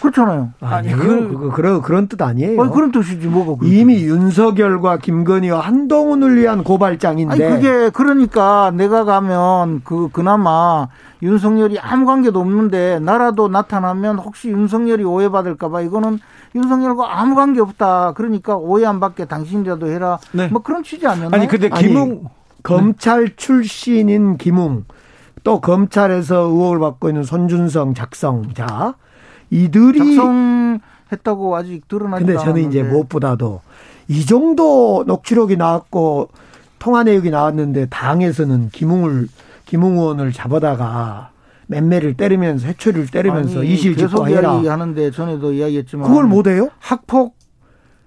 그렇잖아요. 0.00 0.50
아니요, 0.60 0.96
그- 0.96 1.28
그거 1.28 1.50
그런 1.50 1.82
그런 1.82 2.06
뜻 2.08 2.20
아니에요. 2.20 2.60
아니, 2.60 2.70
그런 2.72 2.92
뜻이지 2.92 3.26
뭐가 3.28 3.56
그런 3.58 3.72
이미 3.72 4.02
윤석열과 4.04 4.98
김건희와 4.98 5.60
한동훈을 5.60 6.36
위한 6.36 6.62
고발장인데 6.64 7.32
아니 7.32 7.54
그게 7.54 7.90
그러니까 7.90 8.70
내가 8.74 9.04
가면 9.04 9.82
그 9.84 10.08
그나마 10.12 10.88
윤석열이 11.22 11.78
아무 11.80 12.04
관계도 12.06 12.38
없는데 12.38 12.98
나라도 13.00 13.48
나타나면 13.48 14.18
혹시 14.18 14.48
윤석열이 14.50 15.04
오해받을까봐 15.04 15.80
이거는 15.82 16.18
윤석열과 16.54 17.18
아무 17.20 17.34
관계 17.34 17.60
없다. 17.60 18.12
그러니까 18.16 18.56
오해 18.56 18.84
안 18.86 19.00
받게 19.00 19.24
당신이라도 19.24 19.88
해라. 19.88 20.18
네. 20.32 20.48
뭐 20.48 20.62
그런 20.62 20.82
취지 20.82 21.06
아니었나요? 21.06 21.38
아니 21.40 21.48
근데 21.48 21.68
아니, 21.72 21.88
김웅 21.88 22.24
검찰 22.62 23.34
출신인 23.36 24.36
김웅 24.36 24.84
또 25.44 25.60
검찰에서 25.60 26.36
의혹을 26.40 26.78
받고 26.80 27.08
있는 27.08 27.22
손준성 27.22 27.94
작성자 27.94 28.94
이들이 29.50 30.16
작성했다고 30.16 31.56
아직 31.56 31.86
드러나지 31.88 32.24
근데 32.24 32.38
저는 32.38 32.68
이제 32.68 32.82
무엇보다도 32.82 33.60
이 34.08 34.24
정도 34.26 35.04
녹취록이 35.06 35.56
나왔고 35.56 36.28
통화 36.78 37.02
내역이 37.02 37.30
나왔는데 37.30 37.86
당에서는 37.86 38.70
김웅을 38.70 39.28
김웅 39.64 39.98
의원을 39.98 40.32
잡아다가 40.32 41.30
맴매를 41.66 42.14
때리면서 42.14 42.68
해초리를 42.68 43.08
때리면서 43.08 43.64
이실직고 43.64 44.28
해라. 44.28 44.54
이야기하는데 44.54 45.10
전에도 45.10 45.52
이야기했지만 45.52 46.08
그걸 46.08 46.26
못 46.26 46.46
해요? 46.46 46.68
학폭 46.78 47.34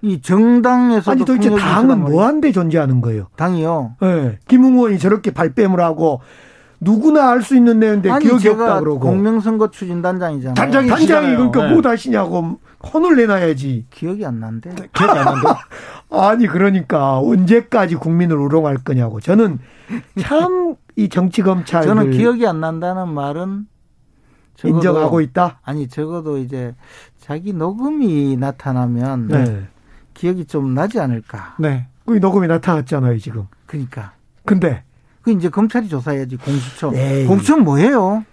이 0.02 0.22
정당에서도 0.22 1.10
아니 1.10 1.24
도대체 1.26 1.50
당은. 1.50 2.00
뭐한데 2.00 2.52
존재하는 2.52 3.02
거예요? 3.02 3.26
당이요. 3.36 3.96
예. 4.02 4.38
김웅 4.48 4.76
의원이 4.76 4.98
저렇게 4.98 5.30
발뺌을 5.30 5.78
하고 5.80 6.20
누구나 6.80 7.30
알 7.30 7.42
수 7.42 7.56
있는 7.56 7.78
내용인데 7.78 8.10
아니 8.10 8.24
기억이 8.24 8.42
제가 8.42 8.64
없다 8.64 8.80
그러고 8.80 9.00
공명선거 9.00 9.70
추진단장이잖아요. 9.70 10.54
단장이- 10.54 10.88
단장이. 10.88 11.36
그러니까 11.36 11.66
네. 11.68 11.74
못 11.74 11.84
하시냐고 11.86 12.58
혼을 12.92 13.16
내놔야지. 13.16 13.86
기억이 13.90 14.24
안 14.24 14.40
난대. 14.40 14.70
기억이 14.94 15.18
안 15.18 15.24
나는데. 15.26 15.48
아니 16.10 16.46
그러니까 16.46 17.18
언제까지 17.18 17.96
국민을 17.96 18.36
우롱할 18.36 18.78
거냐고. 18.78 19.20
저는 19.20 19.58
참 20.20 20.70
이 20.96 21.08
정치 21.08 21.40
검찰 21.42 21.82
저는 21.84 22.10
기억이 22.10 22.46
안 22.46 22.60
난다는 22.60 23.08
말은 23.08 23.66
적어도- 24.56 24.68
인정하고 24.74 25.20
있다. 25.22 25.60
아니 25.62 25.88
적어도 25.88 26.36
이제 26.36 26.74
자기 27.18 27.52
녹음이 27.54 28.36
나타나면 28.36 29.28
네. 29.28 29.62
기억이 30.14 30.44
좀 30.46 30.74
나지 30.74 30.98
않을까. 31.00 31.54
네. 31.58 31.86
그 32.04 32.14
녹음이 32.14 32.48
나타났잖아요 32.48 33.18
지금. 33.18 33.44
그러니까 33.66 34.12
근데 34.44 34.82
그 35.22 35.30
이제 35.32 35.48
검찰이 35.48 35.88
조사해야지 35.88 36.36
공수처. 36.36 36.92
에이. 36.94 37.26
공수처 37.26 37.56
뭐예요? 37.56 38.24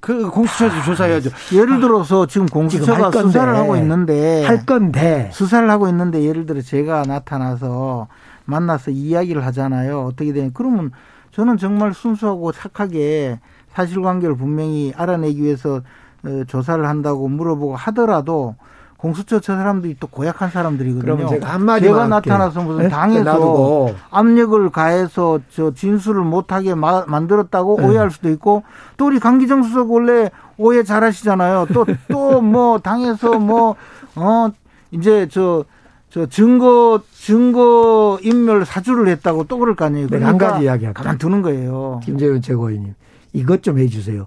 그 0.00 0.30
공수처에서 0.30 0.82
조사해야죠. 0.84 1.30
예를 1.52 1.80
들어서 1.80 2.26
지금 2.26 2.46
공수처가 2.46 3.10
지금. 3.10 3.26
수사를 3.26 3.54
하고 3.54 3.76
있는데 3.76 4.44
할 4.46 4.64
건데 4.64 5.28
수사를 5.32 5.68
하고 5.70 5.88
있는데 5.88 6.22
예를 6.24 6.46
들어 6.46 6.62
제가 6.62 7.02
나타나서 7.02 8.08
만나서 8.46 8.90
이야기를 8.92 9.44
하잖아요. 9.46 10.00
어떻게 10.06 10.32
되냐. 10.32 10.50
그러면 10.54 10.90
저는 11.32 11.58
정말 11.58 11.92
순수하고 11.92 12.52
착하게 12.52 13.38
사실관계를 13.74 14.36
분명히 14.36 14.92
알아내기 14.96 15.42
위해서 15.42 15.82
어, 16.24 16.44
조사를 16.46 16.84
한다고 16.86 17.28
물어보고 17.28 17.76
하더라도 17.76 18.56
공수처 19.00 19.40
저 19.40 19.56
사람들이 19.56 19.96
또 19.98 20.06
고약한 20.08 20.50
사람들이거든요. 20.50 21.26
제가 21.28 21.48
한마디만 21.54 21.94
제가. 21.94 22.08
나타나서 22.08 22.60
무슨 22.62 22.82
네? 22.82 22.88
당에서 22.90 23.24
놔두고. 23.24 23.94
압력을 24.10 24.68
가해서 24.70 25.38
저 25.54 25.72
진술을 25.72 26.22
못하게 26.22 26.74
마- 26.74 27.06
만들었다고 27.06 27.78
네. 27.80 27.86
오해할 27.86 28.10
수도 28.10 28.28
있고 28.28 28.62
또 28.98 29.06
우리 29.06 29.18
강기정 29.18 29.62
수석 29.62 29.90
원래 29.90 30.30
오해 30.58 30.82
잘하시잖아요. 30.82 31.68
또 31.72 31.86
또 32.12 32.42
뭐 32.42 32.78
당에서 32.78 33.38
뭐 33.38 33.74
어 34.16 34.50
이제 34.90 35.26
저저 35.28 36.26
증거 36.28 37.00
증거 37.14 38.18
인멸 38.22 38.66
사주를 38.66 39.08
했다고 39.08 39.44
또 39.44 39.56
그럴 39.58 39.76
거 39.76 39.86
아니에요. 39.86 40.08
네, 40.08 40.22
한 40.22 40.36
가지 40.36 40.64
이야기할게요. 40.64 40.92
가만 40.92 41.16
두는 41.16 41.40
거예요. 41.40 42.00
김재현 42.04 42.42
최고위님 42.42 42.94
이것 43.32 43.62
좀 43.62 43.78
해주세요. 43.78 44.26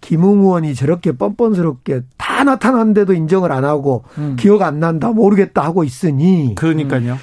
김웅 0.00 0.40
의원이 0.40 0.74
저렇게 0.74 1.12
뻔뻔스럽게 1.12 2.02
다 2.16 2.42
나타났는데도 2.44 3.12
인정을 3.12 3.52
안 3.52 3.64
하고 3.64 4.04
음. 4.18 4.36
기억 4.38 4.62
안 4.62 4.80
난다 4.80 5.10
모르겠다 5.12 5.62
하고 5.62 5.84
있으니 5.84 6.54
그러니까요. 6.56 7.18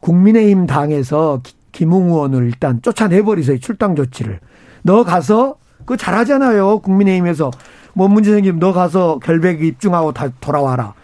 국민의힘 0.00 0.66
당에서 0.66 1.40
기- 1.42 1.54
김웅 1.72 2.08
의원을 2.10 2.44
일단 2.46 2.82
쫓아내버리세요 2.82 3.58
출당 3.58 3.94
조치를. 3.94 4.40
너 4.82 5.04
가서 5.04 5.56
그거 5.80 5.96
잘하잖아요 5.96 6.80
국민의힘에서 6.80 7.50
뭔 7.94 8.12
문제 8.12 8.32
생기면 8.32 8.58
너 8.58 8.72
가서 8.72 9.18
결백 9.20 9.62
입증하고 9.62 10.12
다 10.12 10.28
돌아와라. 10.40 10.94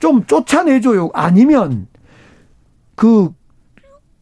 좀 0.00 0.24
쫓아내줘요. 0.26 1.10
아니면 1.14 1.86
그 2.94 3.30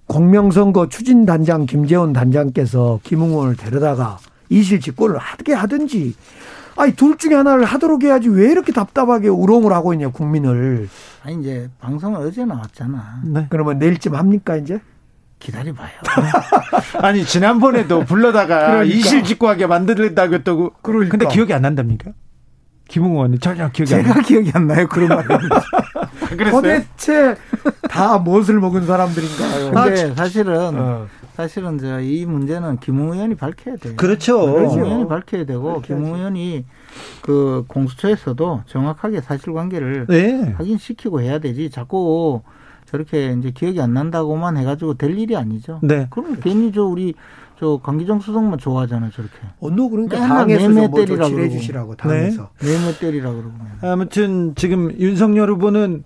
공명선거 0.06 0.88
추진단장 0.88 1.66
김재원 1.66 2.12
단장께서 2.12 3.00
김웅 3.02 3.30
의원을 3.30 3.56
데려다가 3.56 4.18
이실 4.52 4.80
직권을 4.80 5.18
하게 5.18 5.54
하든지 5.54 6.14
아니 6.76 6.92
둘 6.94 7.16
중에 7.18 7.34
하나를 7.34 7.64
하도록 7.64 8.02
해야지 8.02 8.28
왜 8.28 8.50
이렇게 8.50 8.72
답답하게 8.72 9.28
우롱을 9.28 9.72
하고 9.72 9.92
있냐 9.94 10.08
국민을 10.08 10.88
아니 11.24 11.40
이제 11.40 11.68
방송 11.80 12.14
어제 12.14 12.44
나왔잖아. 12.44 13.20
네. 13.24 13.46
그러면 13.50 13.78
내일쯤 13.78 14.14
합니까 14.14 14.56
이제 14.56 14.80
기다려봐요. 15.38 15.90
아니 17.02 17.24
지난번에도 17.24 18.04
불러다가 18.04 18.66
그러니까. 18.66 18.82
이실직고하게 18.84 19.66
만들겠다고 19.66 20.34
했다고. 20.34 20.72
그러니까. 20.82 21.10
근데 21.16 21.26
기억이 21.32 21.52
안 21.52 21.62
난답니까? 21.62 22.12
김웅 22.88 23.12
의원이 23.12 23.38
전혀 23.38 23.68
기억이 23.70 23.94
안 23.94 24.02
나. 24.02 24.08
제가 24.08 24.20
기억이 24.20 24.50
안 24.54 24.66
나요. 24.66 24.86
그런 24.88 25.08
말. 25.16 25.24
그랬어요? 25.26 26.50
도대체 26.52 27.36
다 27.88 28.18
무엇을 28.18 28.58
먹은 28.60 28.86
사람들인가요? 28.86 29.70
근데 29.72 30.14
사실은 30.14 30.78
어. 30.78 31.06
사실은 31.34 31.78
저 31.78 32.00
이 32.00 32.26
문제는 32.26 32.78
김웅 32.80 33.12
의원이 33.12 33.34
밝혀야 33.36 33.76
돼요. 33.76 33.94
그렇죠. 33.96 34.44
김웅 34.44 34.84
의원이 34.84 35.08
밝혀야 35.08 35.44
되고 35.44 35.80
김웅 35.80 36.16
의원이 36.16 36.64
그 37.22 37.64
공수처에서도 37.68 38.62
정확하게 38.66 39.20
사실관계를 39.20 40.06
네. 40.08 40.52
확인시키고 40.56 41.20
해야 41.20 41.38
되지. 41.38 41.70
자꾸 41.70 42.42
저렇게 42.86 43.34
이제 43.38 43.50
기억이 43.50 43.80
안 43.80 43.94
난다고만 43.94 44.56
해가지고 44.58 44.94
될 44.94 45.18
일이 45.18 45.36
아니죠. 45.36 45.80
네. 45.82 46.06
그럼 46.10 46.36
괜히 46.40 46.72
저 46.72 46.82
우리 46.84 47.14
저 47.58 47.78
강기정 47.82 48.20
수석만 48.20 48.58
좋아하잖아요. 48.58 49.10
저렇게 49.12 49.32
어느 49.60 49.88
그러니까 49.88 50.18
맨날 50.18 50.38
당에서 50.58 50.90
조치를 50.90 51.16
그러고. 51.16 51.38
해주시라고 51.40 51.94
당에서 51.96 52.50
매매 52.62 52.98
때리라 52.98 53.30
그러고. 53.30 53.52
아무튼 53.82 54.54
지금 54.56 54.92
윤석열 54.98 55.50
후보는 55.52 56.02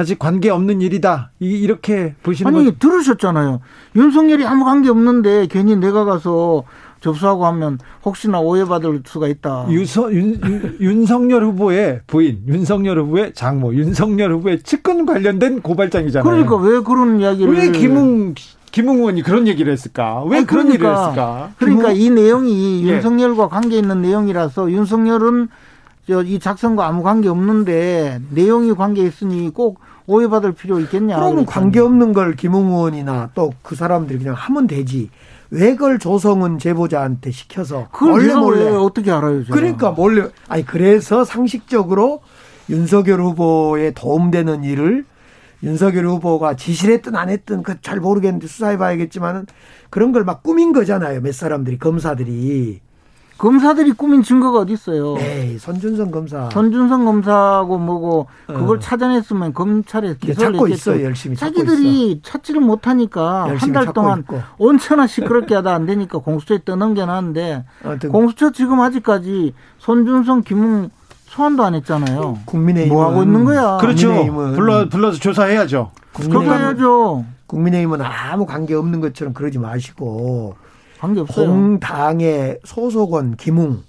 아직 0.00 0.18
관계 0.18 0.48
없는 0.48 0.80
일이다. 0.80 1.30
이- 1.40 1.60
이렇게 1.60 2.14
보시는 2.22 2.54
아니 2.54 2.64
건 2.64 2.76
들으셨잖아요. 2.78 3.60
윤석열이 3.96 4.46
아무 4.46 4.64
관계 4.64 4.88
없는데 4.88 5.46
괜히 5.50 5.76
내가 5.76 6.04
가서 6.06 6.64
접수하고 7.00 7.44
하면 7.46 7.78
혹시나 8.04 8.40
오해받을 8.40 9.02
수가 9.04 9.28
있다. 9.28 9.66
유서, 9.70 10.10
윤, 10.12 10.40
윤, 10.42 10.76
윤석열 10.80 11.44
후보의 11.44 12.00
부인, 12.06 12.42
윤석열 12.48 12.98
후보의 13.00 13.34
장모, 13.34 13.74
윤석열 13.74 14.32
후보의 14.32 14.62
측근 14.62 15.04
관련된 15.04 15.60
고발장이잖아요. 15.60 16.24
그러니까 16.24 16.56
왜 16.56 16.80
그런 16.80 17.20
이야기를 17.20 17.52
왜 17.54 17.70
김웅 17.70 18.34
김웅 18.72 18.98
의원이 18.98 19.22
그런 19.22 19.48
얘기를 19.48 19.70
했을까? 19.72 20.22
왜 20.24 20.38
아니, 20.38 20.46
그런 20.46 20.66
그러니까, 20.68 20.88
일을 20.88 21.02
했을까? 21.02 21.50
그러니까 21.58 21.88
김웅- 21.92 21.96
이 22.00 22.10
내용이 22.10 22.86
예. 22.86 22.92
윤석열과 22.94 23.48
관계 23.48 23.76
있는 23.78 24.00
내용이라서 24.00 24.70
윤석열은 24.70 25.48
저이 26.08 26.38
작성과 26.38 26.86
아무 26.86 27.02
관계 27.02 27.28
없는데 27.28 28.20
내용이 28.30 28.74
관계 28.74 29.02
있으니 29.04 29.50
꼭 29.52 29.78
오해받을 30.06 30.52
필요 30.52 30.80
있겠냐? 30.80 31.16
그러면 31.16 31.44
그랬더니 31.44 31.46
관계 31.54 31.80
없는 31.80 32.12
걸 32.12 32.34
김웅 32.36 32.68
의원이나 32.72 33.30
또 33.34 33.52
그 33.62 33.74
사람들이 33.76 34.18
그냥 34.18 34.34
하면 34.34 34.66
되지. 34.66 35.10
왜 35.50 35.72
그걸 35.74 35.98
조성은 35.98 36.58
제보자한테 36.58 37.30
시켜서 37.32 37.88
몰래 38.00 38.34
몰래 38.34 38.64
왜 38.64 38.70
어떻게 38.76 39.10
알아요? 39.10 39.42
제가? 39.44 39.54
그러니까 39.54 39.90
몰래 39.90 40.28
아니 40.48 40.64
그래서 40.64 41.24
상식적으로 41.24 42.20
윤석열 42.68 43.20
후보에 43.20 43.90
도움되는 43.92 44.62
일을 44.64 45.04
윤석열 45.62 46.06
후보가 46.06 46.54
지시를 46.56 46.94
했든 46.94 47.16
안 47.16 47.28
했든 47.28 47.62
그 47.64 47.80
잘 47.82 47.98
모르겠는데 48.00 48.46
수사해 48.46 48.76
봐야겠지만은 48.78 49.46
그런 49.90 50.12
걸 50.12 50.24
막 50.24 50.42
꾸민 50.42 50.72
거잖아요. 50.72 51.20
몇 51.20 51.34
사람들이 51.34 51.78
검사들이. 51.78 52.80
검사들이 53.40 53.92
꾸민 53.92 54.22
증거가 54.22 54.58
어디 54.58 54.74
있어요? 54.74 55.16
에이, 55.18 55.58
선준성 55.58 56.10
검사. 56.10 56.50
전준성 56.50 57.06
검사하고 57.06 57.78
뭐고 57.78 58.26
그걸 58.46 58.76
어. 58.76 58.78
찾아냈으면 58.78 59.54
검찰에 59.54 60.14
기소를 60.20 60.52
찾고 60.52 60.68
했겠죠. 60.68 60.92
있어요. 60.92 61.04
열심히 61.06 61.36
찾고 61.36 61.54
자기들이 61.54 62.20
찾지를 62.22 62.60
못하니까 62.60 63.48
한 63.56 63.72
달 63.72 63.94
동안 63.94 64.18
있고. 64.20 64.42
온천하 64.58 65.06
시끄럽게 65.06 65.54
하다 65.54 65.72
안 65.74 65.86
되니까 65.86 66.18
공수처에 66.18 66.60
떠넘겨놨는데 66.66 67.64
아무튼 67.82 68.12
공수처 68.12 68.50
지금 68.52 68.78
아직까지 68.80 69.54
손준성, 69.78 70.42
김웅 70.42 70.90
소환도 71.24 71.64
안 71.64 71.74
했잖아요. 71.76 72.40
국민의힘은 72.44 72.94
뭐 72.94 73.08
하고 73.08 73.22
있는 73.22 73.44
거야? 73.46 73.78
그렇죠. 73.78 74.08
국민의힘은 74.08 74.52
불러 74.54 74.88
불러서 74.90 75.18
조사해야죠. 75.18 75.92
그렇게 76.12 76.30
국민의힘은, 76.34 76.60
해야죠. 76.66 77.24
국민의힘은 77.46 78.02
아무 78.02 78.44
관계 78.44 78.74
없는 78.74 79.00
것처럼 79.00 79.32
그러지 79.32 79.58
마시고 79.58 80.56
관계 81.00 81.20
없어요. 81.20 81.46
공당의 81.48 82.60
소속원 82.64 83.36
김웅 83.36 83.82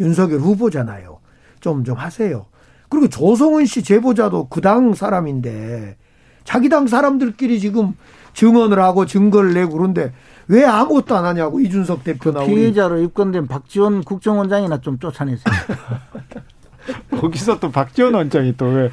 윤석열 0.00 0.40
후보잖아요. 0.40 1.18
좀좀 1.60 1.96
하세요. 1.96 2.46
그리고 2.88 3.08
조성은 3.08 3.66
씨 3.66 3.82
제보자도 3.82 4.48
그 4.48 4.60
당 4.60 4.94
사람인데 4.94 5.96
자기 6.44 6.68
당 6.68 6.86
사람들끼리 6.86 7.58
지금 7.60 7.94
증언을 8.34 8.78
하고 8.80 9.06
증거를 9.06 9.54
내고 9.54 9.72
그런데 9.78 10.12
왜 10.48 10.64
아무것도 10.64 11.16
안 11.16 11.24
하냐고 11.24 11.60
이준석 11.60 12.04
대표나 12.04 12.42
우리 12.42 12.54
피해자로 12.54 13.00
입건된 13.02 13.46
박지원 13.46 14.04
국정원장이나 14.04 14.80
좀 14.80 14.98
쫓아내세요. 14.98 15.42
거기서 17.20 17.58
또 17.60 17.70
박지원 17.70 18.14
원장이 18.14 18.56
또 18.56 18.66
왜? 18.66 18.90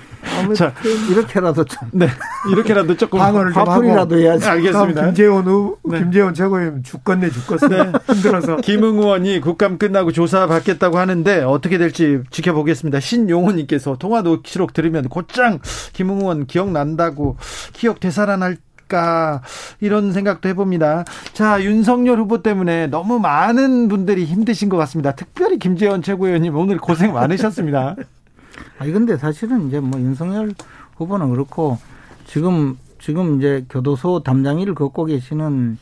자, 0.56 0.74
이렇게라도 1.10 1.64
좀 1.66 1.90
네 1.92 2.08
이렇게라도 2.50 2.98
조금 2.98 3.20
방어를 3.20 3.54
좀 3.54 3.62
하고 3.68 3.84
해야지. 4.18 4.46
알겠습니다. 4.48 5.02
다음 5.02 5.14
김재원 5.14 5.46
후 5.46 5.78
네. 5.84 6.00
김재원 6.00 6.34
최고위원 6.34 6.84
죽겠네 6.84 7.30
죽겠어 7.30 7.68
힘들어서 8.14 8.56
김웅 8.58 9.00
의원이 9.00 9.42
국감 9.42 9.78
끝나고 9.78 10.12
조사 10.12 10.48
받겠다고 10.48 10.98
하는데 10.98 11.44
어떻게 11.44 11.78
될지 11.78 12.22
지켜보겠습니다. 12.32 13.00
신용호님께서 13.00 13.98
통화 13.98 14.22
녹취록 14.22 14.74
들으면 14.74 15.08
곧장 15.10 15.60
김웅 15.94 16.20
의원 16.22 16.46
기억난다고 16.48 17.38
기억 17.74 18.00
되살아날 18.00 18.58
까 18.94 19.42
이런 19.82 20.14
생각도 20.14 20.48
해봅니다. 20.50 21.04
자 21.34 21.64
윤석열 21.64 22.20
후보 22.20 22.44
때문에 22.44 22.86
너무 22.88 23.18
많은 23.18 23.88
분들이 23.88 24.24
힘드신 24.24 24.70
것 24.70 24.78
같습니다. 24.78 25.14
특별히 25.14 25.58
김재원 25.58 26.04
최고위원님 26.04 26.56
오늘 26.56 26.78
고생 26.78 27.12
많으셨습니다. 27.12 27.96
아니 28.78 28.92
근데 28.92 29.18
사실은 29.18 29.68
이제 29.68 29.80
뭐 29.80 30.00
윤석열 30.00 30.54
후보는 30.98 31.32
그렇고 31.32 31.80
지금 32.28 32.78
지금 33.00 33.40
이제 33.40 33.66
교도소 33.68 34.22
담장 34.22 34.60
일을 34.60 34.76
걷고 34.76 35.06
계시는 35.06 35.80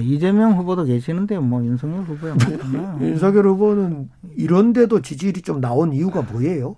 이재명 0.00 0.56
후보도 0.56 0.84
계시는데 0.84 1.38
뭐 1.38 1.62
윤석열 1.62 2.04
후보야 2.04 2.34
뭐 2.34 2.98
윤석열 3.06 3.46
후보는 3.46 4.08
이런데도 4.36 5.02
지지율이 5.02 5.42
좀 5.42 5.60
나온 5.60 5.92
이유가 5.92 6.22
뭐예요? 6.22 6.76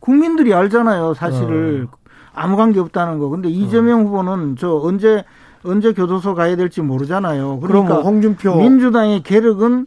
국민들이 0.00 0.52
알잖아요 0.52 1.14
사실을 1.14 1.88
아무 2.34 2.56
관계 2.56 2.80
없다는 2.80 3.18
거. 3.18 3.28
근데 3.28 3.48
이재명 3.48 4.06
후보는 4.06 4.56
저 4.58 4.76
언제 4.76 5.24
언제 5.64 5.92
교도소 5.92 6.34
가야 6.34 6.56
될지 6.56 6.82
모르잖아요. 6.82 7.60
그럼 7.60 7.86
그러니까 7.86 8.08
홍준표 8.08 8.56
민주당의 8.56 9.22
계력은 9.22 9.86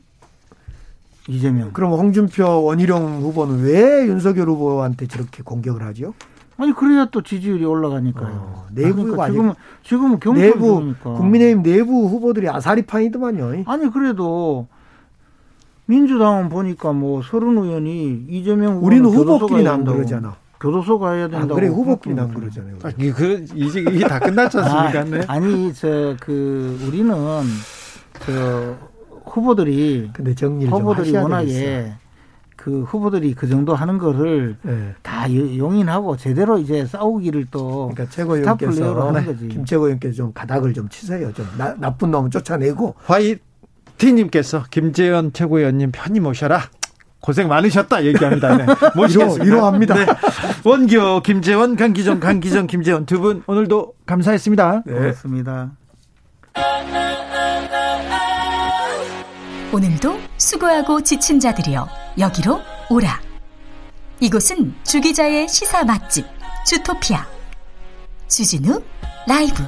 이재명. 1.27 1.71
그럼 1.73 1.91
홍준표 1.91 2.63
원희룡 2.63 3.21
후보는 3.21 3.63
왜 3.63 4.07
윤석열 4.07 4.47
후보한테 4.47 5.07
저렇게 5.07 5.43
공격을 5.43 5.83
하죠? 5.83 6.13
아니 6.57 6.73
그래야 6.73 7.05
또 7.12 7.21
지지율이 7.21 7.63
올라가니까요. 7.65 8.33
어, 8.33 8.65
내부가 8.73 9.03
그러니까 9.03 9.29
지금은 9.29 9.53
지금은 9.83 10.19
경선 10.19 10.41
내부. 10.41 10.93
국민의힘 11.03 11.62
내부 11.62 12.07
후보들이 12.07 12.49
아사리판이더만요. 12.49 13.63
아니 13.67 13.91
그래도 13.91 14.67
민주당은 15.86 16.49
보니까 16.49 16.93
뭐 16.93 17.21
서른 17.21 17.57
의원이 17.57 18.25
이재명 18.29 18.83
우리는 18.83 19.05
후보끼리 19.05 19.63
난 19.63 19.86
그러잖아. 19.86 20.36
교도소 20.59 20.99
가야 20.99 21.27
된다고. 21.27 21.55
그래 21.55 21.67
후보끼리 21.67 22.15
난 22.15 22.33
그러잖아요. 22.33 22.75
아, 22.83 22.91
그 22.97 23.45
이제 23.55 23.79
이게 23.81 24.07
다 24.07 24.19
끝났지 24.19 24.57
않습니까? 24.57 25.03
네. 25.03 25.19
아, 25.27 25.33
아니 25.33 25.73
저 25.73 26.15
그 26.19 26.79
우리는 26.87 27.13
저 28.25 28.75
후보들이 29.25 30.09
근데 30.13 30.33
정리를 30.33 30.71
후보들이 30.71 31.15
워낙에 31.15 31.45
되겠어. 31.45 31.93
그 32.55 32.81
후보들이 32.83 33.33
그 33.35 33.47
정도 33.47 33.75
하는 33.75 33.97
거를 33.99 34.57
네. 34.63 34.93
다 35.03 35.31
용인하고 35.31 36.17
제대로 36.17 36.57
이제 36.57 36.85
싸우기를 36.85 37.45
또 37.51 37.91
그러니까 37.93 38.09
최고위원께서 38.13 39.07
하는 39.07 39.25
거지. 39.25 39.47
김 39.47 39.63
최고위원께서 39.63 40.15
좀 40.15 40.33
가닥을 40.33 40.73
좀 40.73 40.89
치세요. 40.89 41.31
좀 41.33 41.45
나, 41.57 41.75
나쁜 41.75 42.09
놈 42.11 42.29
쫓아내고 42.31 42.95
화이티님께서 43.05 44.63
김재현 44.71 45.33
최고위원님 45.33 45.91
편히 45.91 46.19
모셔라. 46.19 46.61
고생 47.19 47.47
많으셨다 47.47 48.06
얘기합니다. 48.06 48.56
네. 48.58 48.65
모시겠습니다. 48.95 49.43
위로합니다. 49.43 49.93
네. 49.95 50.06
원기호, 50.63 51.21
김재원, 51.23 51.75
강기정, 51.75 52.19
강기정, 52.19 52.67
김재원 52.67 53.06
두 53.06 53.19
분 53.19 53.43
오늘도 53.47 53.93
감사했습니다. 54.06 54.84
네. 54.86 54.93
고맙습니다. 54.93 55.71
오늘도 59.73 60.17
수고하고 60.38 61.01
지친 61.01 61.39
자들이여 61.39 61.88
여기로 62.19 62.62
오라. 62.89 63.19
이곳은 64.19 64.73
주기자의 64.84 65.47
시사 65.47 65.84
맛집 65.84 66.25
주토피아 66.65 67.25
주진우 68.27 68.82
라이브. 69.27 69.63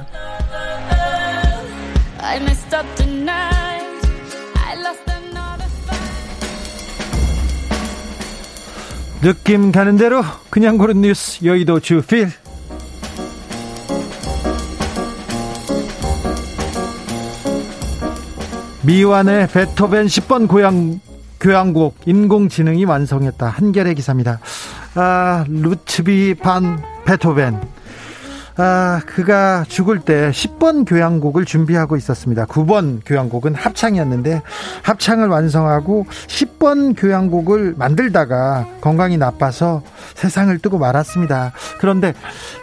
느낌 9.20 9.70
가는 9.70 9.96
대로 9.98 10.22
그냥 10.48 10.78
고른 10.78 11.02
뉴스 11.02 11.44
여의도 11.44 11.80
주필 11.80 12.30
미완의 18.82 19.48
베토벤 19.48 20.06
10번 20.06 20.48
고향 20.48 21.00
교향곡 21.38 21.96
인공지능이 22.06 22.84
완성했다. 22.84 23.48
한결의 23.48 23.94
기사입니다. 23.94 24.40
아, 24.94 25.44
루츠비 25.48 26.36
반 26.42 26.82
베토벤 27.04 27.60
아, 28.56 29.00
그가 29.06 29.64
죽을 29.68 30.00
때 30.00 30.30
10번 30.30 30.84
교향곡을 30.86 31.44
준비하고 31.44 31.96
있었습니다. 31.96 32.46
9번 32.46 33.00
교향곡은 33.06 33.54
합창이었는데 33.54 34.42
합창을 34.82 35.28
완성하고 35.28 36.06
10번 36.26 36.94
교향곡을 36.96 37.74
만들다가 37.76 38.66
건강이 38.80 39.16
나빠서 39.16 39.82
세상을 40.14 40.56
뜨고 40.58 40.78
말았습니다. 40.78 41.52
그런데 41.78 42.14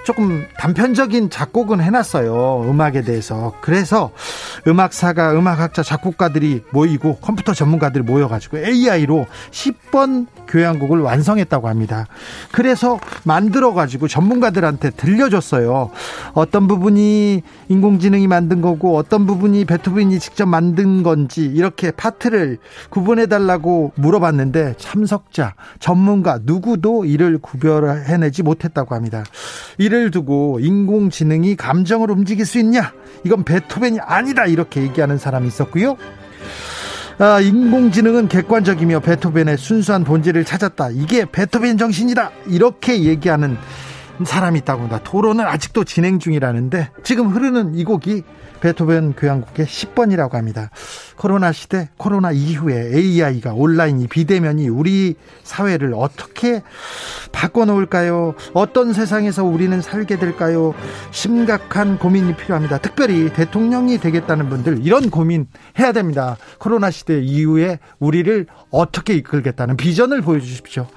조금 0.05 0.45
단편적인 0.57 1.29
작곡은 1.29 1.81
해놨어요. 1.81 2.69
음악에 2.69 3.01
대해서. 3.01 3.53
그래서 3.61 4.11
음악사가, 4.67 5.33
음악학자, 5.33 5.83
작곡가들이 5.83 6.63
모이고 6.71 7.17
컴퓨터 7.17 7.53
전문가들이 7.53 8.03
모여가지고 8.03 8.59
AI로 8.59 9.25
10번 9.51 10.27
교향곡을 10.47 10.99
완성했다고 10.99 11.67
합니다. 11.67 12.07
그래서 12.51 12.99
만들어가지고 13.23 14.07
전문가들한테 14.07 14.91
들려줬어요. 14.91 15.91
어떤 16.33 16.67
부분이 16.67 17.41
인공지능이 17.69 18.27
만든 18.27 18.61
거고 18.61 18.97
어떤 18.97 19.25
부분이 19.25 19.65
베토벤이 19.65 20.19
직접 20.19 20.45
만든 20.45 21.03
건지 21.03 21.41
이렇게 21.41 21.91
파트를 21.91 22.57
구분해 22.89 23.27
달라고 23.27 23.91
물어봤는데 23.95 24.75
참석자 24.77 25.53
전문가 25.79 26.39
누구도 26.41 27.05
이를 27.05 27.37
구별해내지 27.37 28.43
못했다고 28.43 28.95
합니다. 28.95 29.23
이를 29.77 30.11
두고 30.11 30.59
인공지능이 30.61 31.55
감정을 31.55 32.11
움직일 32.11 32.45
수 32.45 32.59
있냐? 32.59 32.93
이건 33.23 33.43
베토벤이 33.43 33.99
아니다 33.99 34.45
이렇게 34.45 34.81
얘기하는 34.81 35.17
사람이 35.17 35.47
있었고요. 35.47 35.97
아, 37.19 37.39
인공지능은 37.39 38.27
객관적이며 38.27 38.99
베토벤의 38.99 39.57
순수한 39.57 40.03
본질을 40.03 40.45
찾았다. 40.45 40.91
이게 40.91 41.25
베토벤 41.25 41.79
정신이다. 41.79 42.29
이렇게 42.47 43.03
얘기하는 43.05 43.57
사람이 44.25 44.59
있다고 44.59 44.81
합니다. 44.81 44.99
토론은 45.03 45.45
아직도 45.45 45.83
진행 45.83 46.19
중이라는데 46.19 46.89
지금 47.03 47.29
흐르는 47.29 47.75
이 47.75 47.83
곡이 47.83 48.23
베토벤 48.59 49.13
교향곡의 49.13 49.65
10번이라고 49.65 50.31
합니다. 50.33 50.69
코로나 51.15 51.51
시대, 51.51 51.89
코로나 51.97 52.31
이후에 52.31 52.91
AI가 52.95 53.53
온라인이 53.53 54.07
비대면이 54.07 54.67
우리 54.69 55.15
사회를 55.43 55.93
어떻게 55.95 56.63
바꿔놓을까요? 57.31 58.33
어떤 58.53 58.93
세상에서 58.93 59.43
우리는 59.43 59.79
살게 59.81 60.17
될까요? 60.17 60.73
심각한 61.11 61.97
고민이 61.97 62.35
필요합니다. 62.35 62.79
특별히 62.79 63.31
대통령이 63.31 63.99
되겠다는 63.99 64.49
분들 64.49 64.85
이런 64.85 65.09
고민 65.09 65.47
해야 65.79 65.91
됩니다. 65.91 66.37
코로나 66.59 66.91
시대 66.91 67.19
이후에 67.21 67.79
우리를 67.99 68.47
어떻게 68.71 69.13
이끌겠다는 69.13 69.77
비전을 69.77 70.21
보여주십시오. 70.21 70.87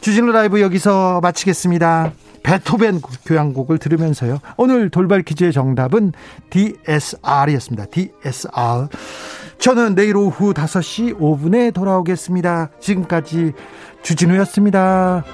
주진우 0.00 0.32
라이브 0.32 0.60
여기서 0.60 1.20
마치겠습니다. 1.22 2.12
베토벤 2.42 3.00
교향곡을 3.24 3.78
들으면서요. 3.78 4.38
오늘 4.56 4.90
돌발 4.90 5.22
퀴즈의 5.22 5.52
정답은 5.52 6.12
DSR이었습니다. 6.50 7.86
DSR. 7.86 8.88
저는 9.58 9.94
내일 9.94 10.16
오후 10.16 10.52
5시 10.52 11.18
5분에 11.18 11.72
돌아오겠습니다. 11.72 12.70
지금까지 12.80 13.52
주진우였습니다. 14.02 15.24